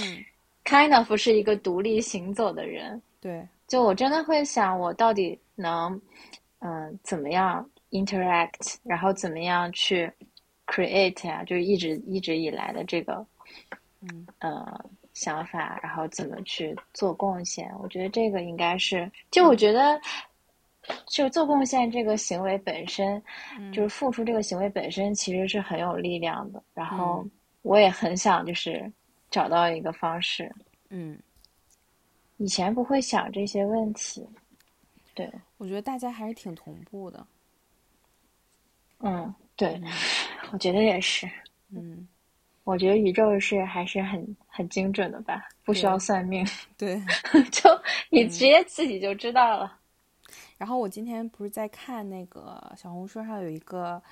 [0.64, 3.02] ，kind of 是一个独立行走的人。
[3.20, 6.00] 对，就我真的会想，我到底能
[6.66, 10.10] 嗯怎么样 interact，然后怎么样去
[10.66, 11.44] create 呀？
[11.44, 13.24] 就是一直一直以来的这个
[14.00, 14.90] 嗯呃。
[15.16, 17.72] 想法，然后怎么去做贡献？
[17.80, 19.98] 我觉得这个应该是，就我觉得，
[21.08, 23.22] 就做贡献这个行为本身，
[23.72, 26.62] 就是付出这个行为本身，其实是很有力量的。
[26.74, 27.26] 然后
[27.62, 28.92] 我也很想，就是
[29.30, 30.54] 找到一个方式。
[30.90, 31.18] 嗯，
[32.36, 34.22] 以前不会想这些问题。
[35.16, 37.26] 对，我觉得大家还是挺同步的。
[38.98, 39.80] 嗯，对，
[40.52, 41.26] 我觉得也是。
[41.70, 42.06] 嗯。
[42.64, 46.44] 我觉得宇宙是还是很很精准的吧，不需要算命。
[46.76, 47.00] 对，
[47.50, 47.70] 就
[48.10, 49.78] 你直接自己就知道了。
[50.58, 54.02] 然后我今天不是在看那个小红书上有一个，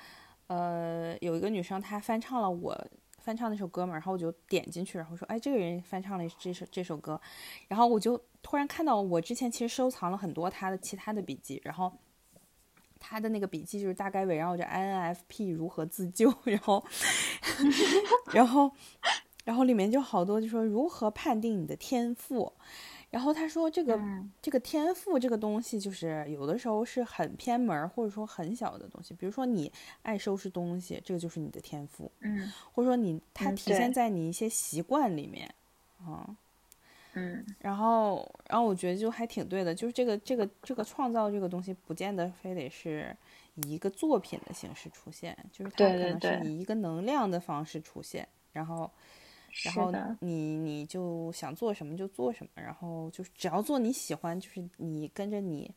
[0.47, 2.87] 呃，有一个女生她翻唱了我
[3.25, 7.19] 翻唱那首歌嘛，然后我就点进去，然后说，哎，这个人翻唱了这首这首歌，
[7.67, 11.91] 然后我就突然看到我之前其实收藏了很多他的其他的笔记，然后。
[13.07, 16.83] 他的那个笔记就是大概围绕着 INFP 如何自救，然后，
[18.33, 18.71] 然后，
[19.43, 22.51] 然后里面就好多就说如何判定你的天赋，
[23.09, 23.99] 然后他说这个
[24.41, 35.53] 这个天赋这个东西就是有的时候是很偏门或者说很小的东西，比如说你爱收拾东西，这个就是你的天赋，嗯，或者说你它体现在你一些习惯里面，
[36.05, 36.35] 啊。
[37.17, 43.15] 嗯，然后，然后我觉得就还挺对的，就是这个这个这个创造这个东西，不见得非得是
[43.53, 48.27] 以一个作品的形式出现，就是它可能是以一个能量的方式出现。
[48.51, 48.91] 然后，
[49.63, 55.71] 然后你你就想做什么就做什么，然后就是只要做你喜欢，就是你跟着你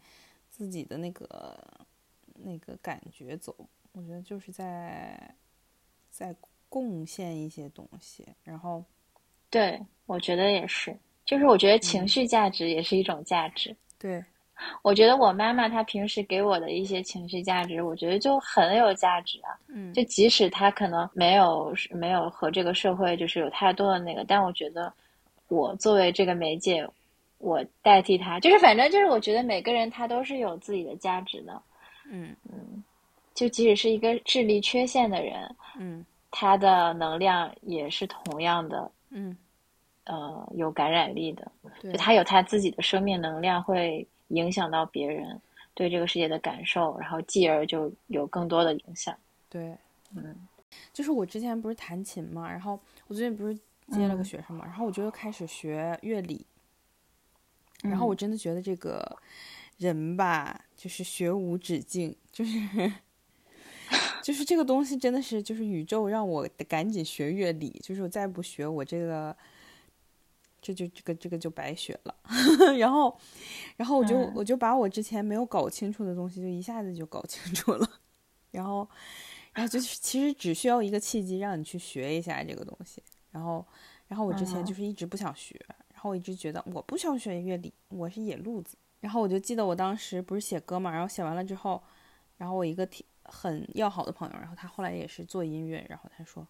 [0.51, 1.87] 自己的那个
[2.35, 3.55] 那个感觉走。
[3.93, 5.35] 我觉得就是在
[6.11, 6.35] 在
[6.69, 8.27] 贡献一些东西。
[8.45, 8.85] 然后，
[9.51, 10.97] 对我觉得也是。
[11.25, 13.77] 就是我觉得情绪价值也是一种价值。
[13.99, 14.25] 对，
[14.83, 19.57] 我觉得我妈妈她平时给我的一些情绪价值，我觉得就很有价值啊。
[19.69, 24.93] 嗯，就即使她可能没有没有和这个社会就是有太多的那个，但我觉得
[25.49, 26.87] 我作为这个媒介，
[27.39, 31.63] 我代替她，就是反正就是我觉得每个人他都是有自己的价值的。
[32.11, 32.83] 嗯嗯，
[33.35, 38.91] 就即使是一个智力缺陷的人，嗯，他的能量也是同样的。
[39.11, 39.37] 嗯。
[40.11, 41.53] 呃，有感染力的，
[41.83, 45.41] 就他有他自己的生命能量，会影响到别人
[45.75, 49.17] 对这个世界的感受，然后继而就有更多的影响。
[49.49, 49.77] 对，
[50.15, 50.37] 嗯，
[50.93, 53.55] 就是我之前不是弹琴嘛，然后我最近不是
[53.91, 56.45] 接了个学生嘛，然后我就开始学乐理，
[57.83, 59.19] 然后我真的觉得这个
[59.79, 62.93] 人吧，就是学无止境，就是
[64.23, 69.37] 就是这个东西真的是就是宇宙让我赶紧学乐理，就是我再不学我这个。
[70.61, 72.15] 这就这个这个就白学了，
[72.79, 73.17] 然后，
[73.77, 77.89] 然后我就我就把我之前没有搞清楚的东西，就一下子就搞清楚了，
[78.51, 78.89] 然后，
[79.53, 83.65] 然后就是其实只需要一个契机让你去学一下这个东西，然后，
[84.09, 85.59] 然后我之前就是一直不想学，
[85.93, 91.83] 然后我一直觉得我不想学乐理，我是野路子，然后我就记得我当时不是写歌嘛，然后写完了之后，
[92.37, 96.47] 然后我一个挺很要好的朋友，然后他后来也是做音乐，然后他说，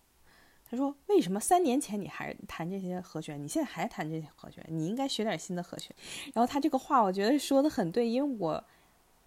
[0.70, 5.94] 他说为什么三年前你还弹这些和弦，你现在还弹这些和弦，你应该学点新的和弦。
[6.34, 8.62] 然后他这个话我觉得说的很对，因为我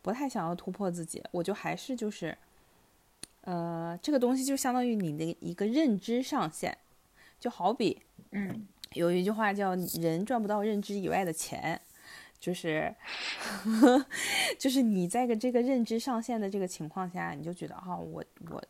[0.01, 2.37] 不太想要突破自己，我就还是就是，
[3.41, 6.77] 呃，这个东西就相当于你的一个认知上限，
[7.39, 11.79] 就好比嗯有一句话叫“人赚不到认知以外的钱”，
[12.39, 12.93] 就是，
[14.59, 18.63] 就是你在个这个认知上限的这个情况下，你就觉得啊、我我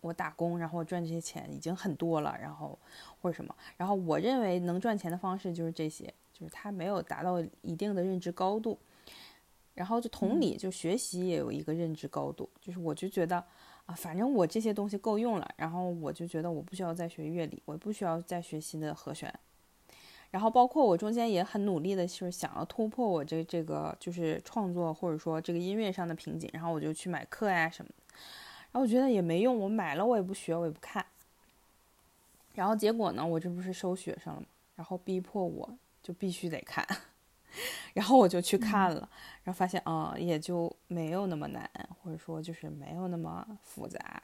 [0.00, 2.78] 我打工，然后我赚这些钱已经很多了，然后
[3.20, 8.78] 或者什么，然后我认为能赚钱的方式就是这些，就是他没有达到一定的认知高度。
[9.74, 13.36] 然后就同理，就学习也有一个认知高度，就是我就觉得
[13.84, 19.30] 啊，反正我这些东西够用了，然后我就觉得我不需要再学乐理，我不需要再学新的和弦。
[20.30, 27.90] 然后包括我中间也很努力的，就是想要突破我这这个就是创作或者说这个音乐上的瓶颈，然后我就去买课呀什么
[28.76, 31.04] 后我觉得也没用，我买了我也不学，我也不看。
[32.54, 34.46] 然后结果呢，我这不是收学生了吗？
[34.76, 36.86] 然后逼迫我就必须得看，
[37.94, 39.08] 然后我就去看了，
[39.44, 41.68] 然后发现啊、也就没有那么难，
[42.02, 44.22] 或者说就是没有那么复杂。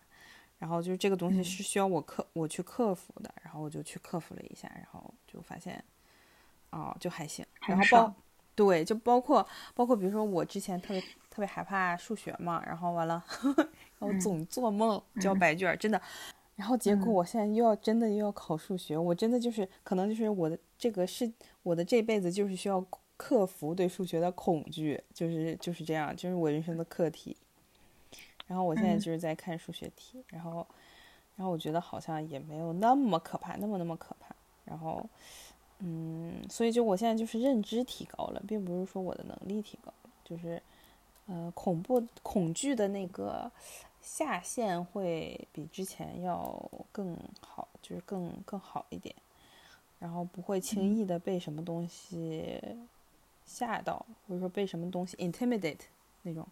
[0.59, 5.83] 然后就是这个东西是需要我克我去克服的，然后我就去克服了一下，然后就发现，
[6.71, 7.45] 哦，就还行。
[7.67, 8.15] 然后包
[8.55, 9.45] 对，就包括
[9.75, 11.03] 包括比如说我之前特别
[11.33, 13.25] 特别害怕数学嘛，然后完了，
[13.99, 15.99] 然后总做梦交白卷儿，真的。
[16.57, 22.85] 然后结果我现在又要真的又要考数学，我真的就是可能就是我的这个是我的这辈子就是需要
[23.17, 27.35] 克服对数学的恐惧，就是就是这样，就是我人生的课题。
[28.47, 30.67] 然后我现在嗯就是在看数学题，然后
[31.37, 34.37] 然后我觉得好像也没有那么可怕，那么那么可怕。
[34.67, 35.09] 然后
[35.79, 40.63] 嗯，所以就我现在就是认知提高了，并不是说我的能力提高了，就是
[41.33, 43.51] 呃恐怖恐惧的那个
[44.03, 49.15] 下限会比之前要更好，就是更更好一点，
[49.99, 52.61] 然后不会轻易的被什么东西
[53.47, 55.81] 吓到，或者说被什么东西 intimidate
[56.21, 56.47] 那种。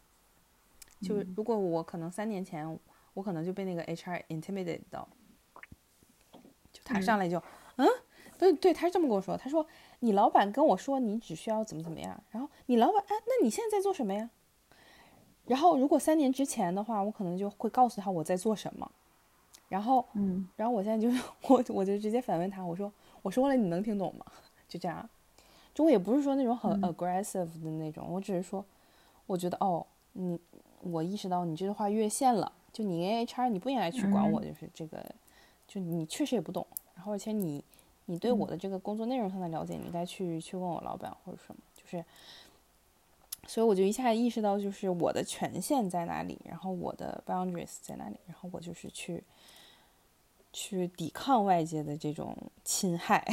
[1.03, 2.79] 就是如果我可能三年前，
[3.13, 5.07] 我可能就被那个 HR intimidate 到，
[6.73, 7.43] 就他上来就，
[7.77, 7.87] 嗯，
[8.39, 9.67] 对对，他是这么跟我说，他说
[9.99, 14.31] 你老板跟我说你只需要怎么怎么样，然后你老板，哎，那你现在在做什么呀？
[15.51, 18.89] 然后如果三年之前的话，我可能就会告诉他我在做什么，
[19.69, 24.25] 然后，嗯然后我现在就是我我就直接反问他，我说我说了你能听懂吗？
[24.69, 25.11] 就这样，
[25.75, 28.65] 就我也不是说那种很 aggressive 的那种，我只是说，
[29.27, 30.39] 我觉得哦，你
[30.83, 35.05] 我意识到你这句话越线了，就你 HR 你不应该去管我，就是这个，
[35.67, 37.65] 就你确实也不懂，然后而且你
[38.07, 42.05] 你对我的这个工作内容上的了解，你应该去去问我老板或者什么，就是，
[43.47, 49.25] 所以我就一下意识到就是我的权限在哪里，然后我的 boundaries 在哪里，然后我就是去
[50.53, 53.27] 去抵抗外界的这种侵害，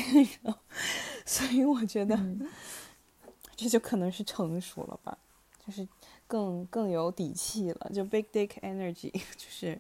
[1.25, 2.49] 所以我觉得嗯
[3.55, 5.17] 这就可能是成熟了吧，
[5.65, 5.87] 就是
[6.27, 9.79] 更更有底气了，就 big dick energy， 就是。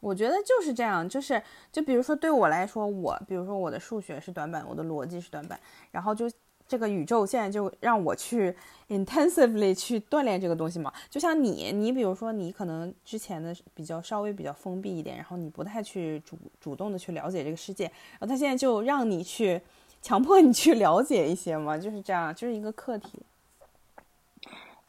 [0.00, 1.42] 我觉得就是这样，就是
[1.72, 5.58] 就比如说对我来说，我比如说我的数学是短板，我的逻辑是短板，
[5.90, 6.30] 然后就
[6.68, 8.54] 这个宇宙现在就让我去
[8.88, 10.92] intensively 去锻炼这个东西嘛。
[11.10, 19.60] 就像你，你比如说你可能之前的比较稍微比较封闭一点，然后你不太去主主动的去了解这个世界，然后他现在就让你去
[20.02, 23.18] 强迫你去了解一些嘛，就是这样，就是一个课题。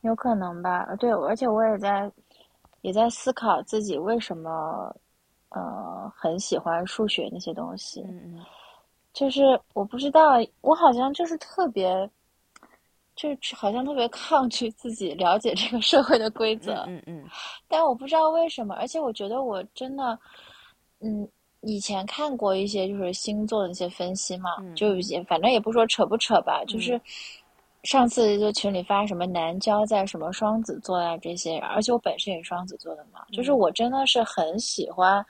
[0.01, 2.11] 有可能吧，对，而且我也在
[2.81, 4.95] 也在思考自己为什么
[5.49, 8.45] 呃很喜欢数学那些东西，嗯嗯
[9.19, 12.09] 就是我不知道，我好像就是特别，
[13.17, 17.25] 就是好像特别抗拒自己了解这个社会的规则，嗯嗯。
[17.67, 20.17] 但我不知道为什么，而且我觉得我真的，
[21.01, 21.27] 嗯，
[21.59, 26.97] 以前看过一些就是星座的一些分析嘛，嗯就也反正也不说扯不扯吧，就是
[27.83, 33.57] 上次就群里发什么南郊在什么双子座呀、这些，而且我本身也是双子座的嘛，就是嗯。
[33.57, 35.25] 我真的是很喜欢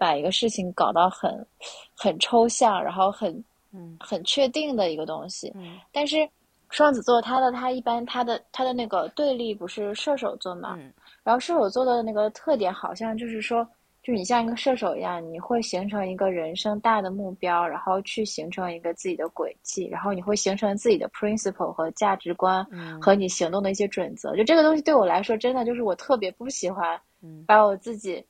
[0.00, 1.46] 把一个事情搞到很
[1.94, 3.30] 很抽象，然后很
[3.74, 6.26] 嗯很确定的一个东西，嗯但是
[6.70, 10.90] 双子座它的它一般它的它的那个对立不是射手座嘛，嗯
[11.22, 13.68] 然后射手座的那个特点好像就是说，
[14.02, 24.34] 就你像一个射手一样，你会形成一个人生大的目标，然后去形成一个自己的轨迹，然后你会形成自己的 principle 和价值观嗯和你行动的一些准则。
[24.34, 28.24] 就这个东西对我来说，真的就是我特别不喜欢嗯把我自己，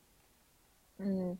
[1.02, 1.36] 嗯，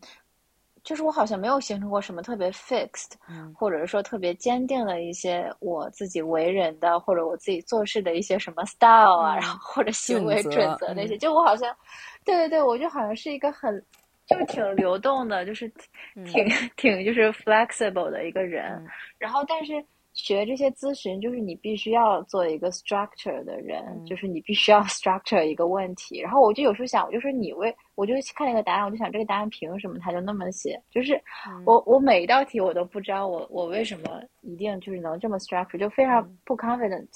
[0.82, 3.52] 就是我好像没有形成过什么特别 fixed，嗯。
[3.54, 11.18] 或者是说特别坚定的一些我自己为人的或者我自己做事的一些什么 style 啊，嗯然后或者行为准则那些，嗯。
[11.18, 11.74] 就我好像，
[12.24, 13.84] 对对对，我就好像是一个很
[14.26, 15.70] 就是挺流动的，就是
[16.16, 16.24] 嗯。
[16.24, 16.44] 挺、
[16.76, 18.86] 挺就是 flexible 的一个人，嗯。
[19.18, 19.84] 然后但是。
[20.24, 26.20] 学这些咨询，就是你必须要做一个 structure 的人，嗯就是你必须要 structure 一个问题。
[26.20, 30.80] 然后我就有时候想，我就说你为，我就看那个答案，我就想这个答案凭什么他就那么写？
[30.90, 31.14] 就是
[31.48, 37.08] 嗯我我每一道题我都不知道我我为什么一定就是能这么 structure，就非常嗯不 confident。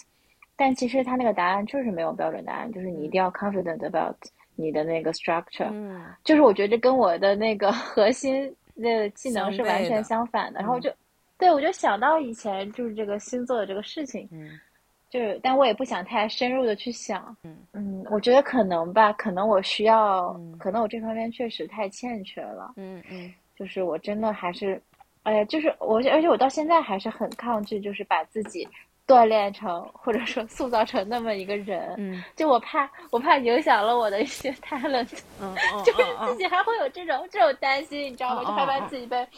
[0.56, 4.16] 但其实他那个答案就是没有标准答案，就是你一定要 confident about
[4.54, 5.68] 你的那个 structure。
[5.72, 10.60] 嗯就是我觉得这跟我的那个 核心的技能是完全相反的。
[10.60, 10.88] 然后就，
[11.44, 14.58] 对我就想到以前就是这个星座的这个事情，嗯
[15.10, 17.36] 就是但我也不想太深入的去想。
[17.44, 22.72] 嗯嗯，我觉得可能吧，可能我需要，嗯可能我这方面确实太欠缺了。
[22.78, 24.80] 嗯嗯就是我真的还是，
[25.24, 28.66] 哎呀，就是我，而且我到现在还是很抗拒，就是把自己
[29.06, 31.94] 锻炼成或者说塑造成那么一个人。
[31.98, 38.40] 嗯就我怕，我怕影响了我的一些 talent，嗯， 就是嗯自己还会有这种这种担心，你知道吗？
[38.42, 39.28] 嗯就害怕嗯自己被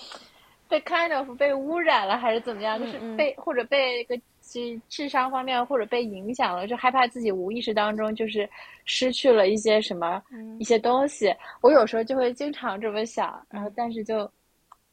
[0.69, 2.79] 被 kind of 被污染了，还是怎么样？
[2.79, 8.49] 就是被或者被一个智智商方面或者被影响了，就害怕自己无意识当中就是
[8.85, 11.35] 失去了一些什么嗯一些东西。
[11.61, 14.31] 我有时候就会经常这么想，然后但是就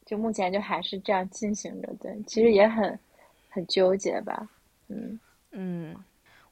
[0.05, 2.99] 就目前就还是这样进行着，对，其实也很
[3.49, 4.47] 很纠结吧，
[4.89, 5.19] 嗯
[5.51, 5.95] 嗯，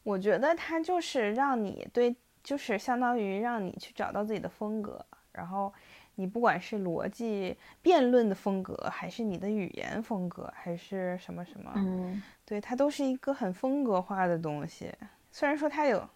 [0.03, 5.74] 我觉得它就是让你对，就是相当于让你去找到自己的风格，然后
[6.16, 12.22] 你不管是逻辑辩论的风格，还是你的语言风格，还是什么什么，嗯。
[12.45, 14.91] 对，它都是一个很风格化的东西。
[15.32, 16.07] 虽然说它有，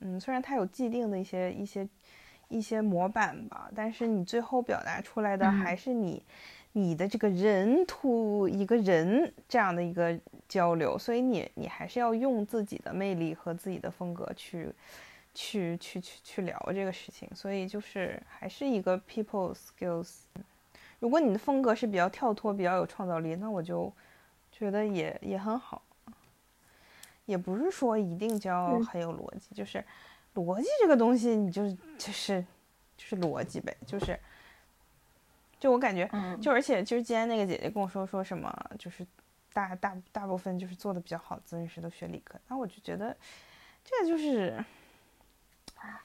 [0.00, 1.88] 嗯，虽然它有既定的一些一些
[2.48, 5.52] 一些模板吧，但是你最后表达出来的嗯。
[5.52, 6.22] 还是你、
[6.72, 14.70] 你的这个人突一个人这样的一个交流，所以你你还是要用自己的魅力和自己的风格去
[15.40, 20.22] 去去去去聊这个事情，所以就是还是一个 people skills。
[20.98, 23.92] 如果你的风格是比较跳脱、比较有创造力，那我就
[24.50, 25.80] 觉得也也很好。
[27.24, 29.84] 也不是说一定就要嗯很有逻辑，就是
[30.34, 32.44] 逻辑这个东西，你就是就是
[32.96, 34.18] 就是逻辑呗，就是
[35.60, 39.06] 就我感觉，嗯就而且就是今天那个姐姐跟我说说什么，就是
[39.52, 43.16] 大大大部分就是做的比较好的咨询师都学理科，那我就觉得
[43.84, 44.64] 这就是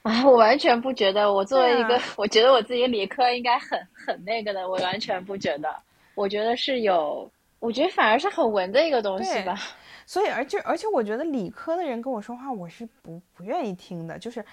[0.02, 5.74] 啊， 我完全不觉得，我作为一个，啊我觉得我自己理科应该很很那个的，我完全不觉得，
[6.14, 9.56] 我觉得是有，我觉得反而是很文的一个东西吧。
[10.06, 14.18] 所以，而且而且，我觉得理科的人跟我说话，我是不不愿意听的。
[14.18, 14.44] 就是，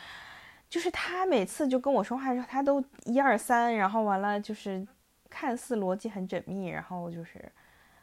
[0.70, 4.88] 就是他每次就跟我说话的时候，他都一二三，然后完了就是
[5.30, 7.52] 看似逻辑很缜密，然后就是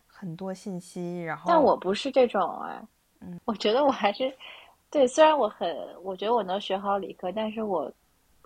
[0.07, 2.79] 很多信息，然后但我不是这种哎，
[3.23, 4.31] 嗯，我觉得我还是
[4.91, 7.93] 对，虽然我很，我觉得我能学好理科，但是我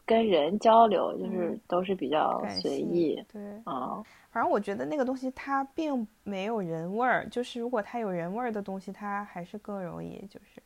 [0.05, 10.61] 跟人交流就是嗯都是比较随意，对，嗯反正我觉得那个东西它并没有人味儿，就是如果它有人味儿的东西，它还是更容易就是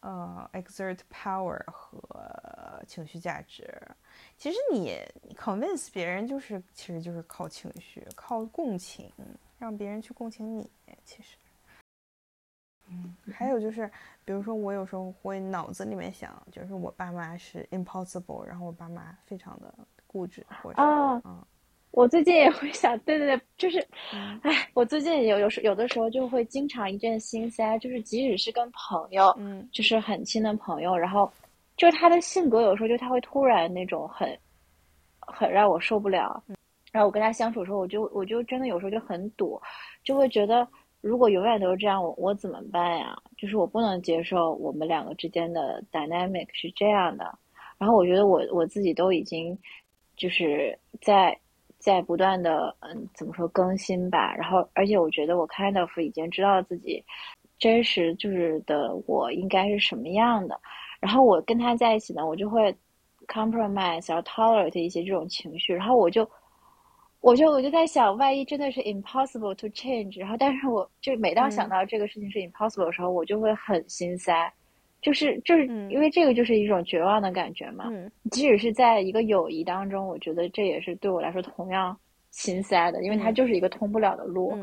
[0.00, 3.64] 呃 exert power 和情绪价值。
[4.36, 9.10] 其实你你 convince 别人就是其实就是靠情绪，靠共情，
[9.58, 10.68] 让别人去共情你。
[11.04, 11.36] 其实，
[12.92, 13.90] 嗯，还有就是，
[14.24, 19.74] 比如说我有时候会脑子里面想，就是我爸妈是 impossible，然后我爸妈非常的
[20.06, 21.44] 固执，或者啊嗯
[21.92, 24.40] 我最近也会想，对对对，就是，嗯。
[24.42, 29.68] 哎，我最近有有时有的时候就会经常一阵心塞，就是即使是跟朋友，嗯。
[29.72, 31.30] 就是很亲的朋友，然后
[31.76, 34.38] 就是他的性格有时候就他会突然那种很
[35.20, 36.42] 很让我受不了，
[36.92, 39.60] 然后我跟他相处的时候，我就我就真的有时候就很堵，
[40.02, 40.66] 就会觉得
[41.02, 43.14] 如果永远都是这样，我我怎么办呀？
[43.36, 47.38] 就是我不能接受我们两个之间的 dynamic 是这样的，
[47.76, 49.58] 然后我觉得我我自己都已经
[50.16, 51.38] 就是在。
[51.82, 57.04] 在不断的嗯怎么说更新吧，然后而且我觉得我 kind of 已经知道自己
[57.58, 60.56] 真实就是的我应该是什么样的，
[61.00, 62.72] 然后我跟他在一起呢，我就会
[63.26, 66.24] compromise 然后 tolerate 一些这种情绪，然后我就
[67.22, 74.52] 我就我就在想，万一真的是 impossible to change，然后但是我就每当想嗯到这个事情是 impossible 的时候，我就会很心塞，
[75.00, 77.86] 就是就是嗯因为这个就是一种绝望的感觉嘛。
[77.90, 81.96] 嗯即使是在一个友谊当中，我觉得这也是对我来说同样
[82.30, 84.58] 心塞的，因为它嗯就是一个通不了的路。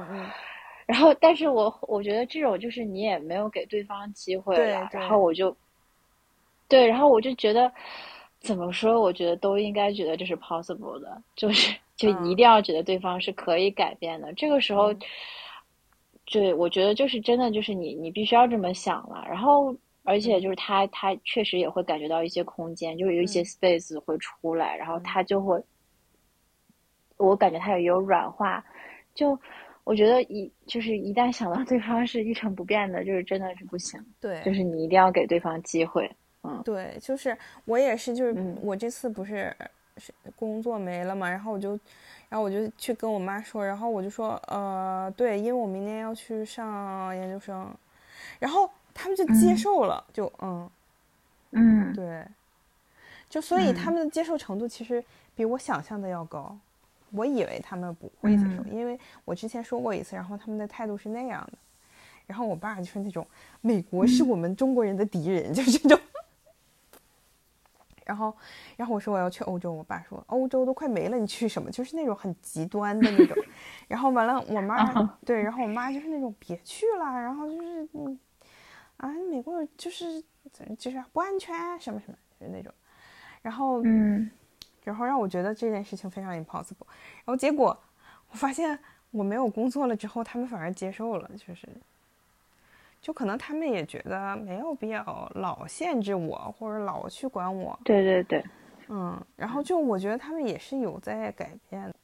[0.85, 4.57] 然后，但是我我觉得这种就是你也没有给对方机会
[4.91, 5.55] 然后我就，
[6.67, 7.71] 对，然后我就觉得，
[8.39, 8.99] 怎么说？
[8.99, 14.31] 我觉得都应该觉得这是 possible 的，就是就嗯一定要觉得对方是可以改变的。
[14.33, 14.93] 这个时候，
[16.25, 19.25] 对我觉得就是真的就是你你必须要这么想了。
[19.27, 25.61] 然后，而且就是他他确实也会感觉到一些空间，就是有一些嗯 space 会出来，然后嗯他就会，
[27.17, 28.63] 我感觉他也有软化。
[29.13, 29.37] 就
[29.83, 33.99] 我觉得一就是一旦想到对方是一成不变的，就是真的是不行。
[34.21, 36.09] 对，就是你一定要给对方机会。
[36.43, 39.69] 嗯对，就是我也是，就是嗯我这次不是是
[40.35, 41.71] 工作没了嘛，然后我就，
[42.29, 47.67] 然后我就去跟我妈说，然后我就说，呃，对，因为我明年要去上研究生，
[48.39, 49.57] 然后他们就接嗯。
[49.57, 50.69] 受了，就嗯，
[51.51, 52.25] 嗯，对，
[53.29, 53.75] 就所以嗯。
[53.75, 55.03] 他们的接受程度其实
[55.35, 56.57] 比我想象的要高，
[57.11, 58.73] 我以为他们不会接受，嗯。
[58.75, 61.57] 因为我之前说过一次，然后他们的态度是那样的，
[62.27, 63.25] 然后我爸就是那种
[63.61, 65.99] 美国是我们中国人的敌人， 就是这种。
[68.09, 68.35] 然后，
[68.75, 71.69] 然后我说我要去欧洲，我爸说欧洲都快没了，你去什么？
[71.69, 73.37] 就是那种很极端的那种。
[73.87, 78.19] 然后完了，我妈啊对，然后我妈就是那种别去了，然后就是嗯
[78.97, 80.23] 啊，美国就是
[80.79, 82.73] 就是不安全什么什么，就是那种。
[83.43, 84.27] 然后嗯
[84.83, 86.87] 然后让我觉得这件事情非常 impossible。
[87.17, 87.79] 然后结果
[88.31, 88.79] 我发现
[89.11, 91.67] 我没有工作了之后，他们反而接受了，就是，
[93.01, 98.43] 就可能他们也觉得没有必要老限制我或者老去管我，对对对。
[98.89, 99.19] 嗯。
[99.35, 101.95] 然后就我觉得他们也是有在改变的，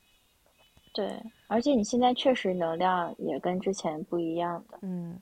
[0.93, 5.19] 对，而且你现在确实能量也跟之前不一样的，嗯。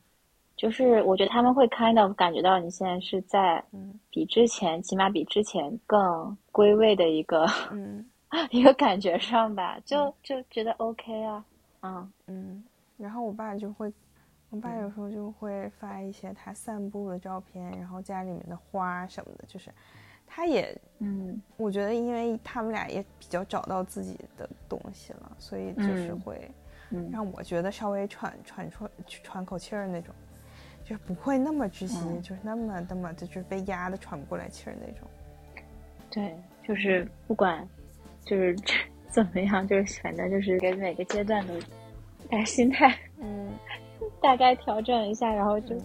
[0.55, 3.99] 就是我觉得他们会 kind of 感觉到你现在是在嗯。
[4.11, 8.05] 比之前，起码比之前更归位的一个嗯。
[8.49, 11.45] 一个感觉上吧，就就觉得 OK 啊，
[11.81, 12.11] 嗯。
[12.27, 12.63] 嗯。
[12.97, 13.91] 然后我爸就会，
[14.53, 19.71] 我爸有时候就会发一些他散步的照片，然后家里面的花什么的，就是
[20.27, 21.41] 他也嗯。
[21.57, 26.51] 我觉得，因为他们俩也比较找到自己的东西了，所以就是嗯会
[26.91, 27.09] 嗯。
[27.11, 30.13] 让我觉得稍微喘喘出喘口气儿那种，
[30.83, 32.21] 就是不会那么窒息，嗯。
[32.21, 35.07] 就是那么那么就是被压的喘不过来气儿那种。
[36.11, 36.37] 对，
[36.67, 37.67] 就是不管
[38.23, 38.55] 就是
[39.09, 41.55] 怎么样，就是反正就是给每个阶段都
[42.29, 43.49] 把心态嗯
[44.23, 45.83] 大概调整一下，然后就嗯。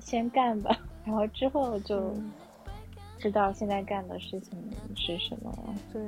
[0.00, 2.32] 先干吧，然后之后就嗯。
[3.18, 4.52] 知道现在干的事情
[4.94, 6.02] 是什么了，对，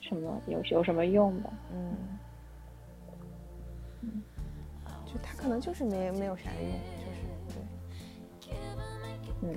[0.00, 1.50] 什么有有什么用吧。
[1.72, 1.96] 嗯，
[5.06, 6.70] 就他可能就是没没有啥用，
[7.00, 8.52] 就是对，
[9.42, 9.56] 嗯，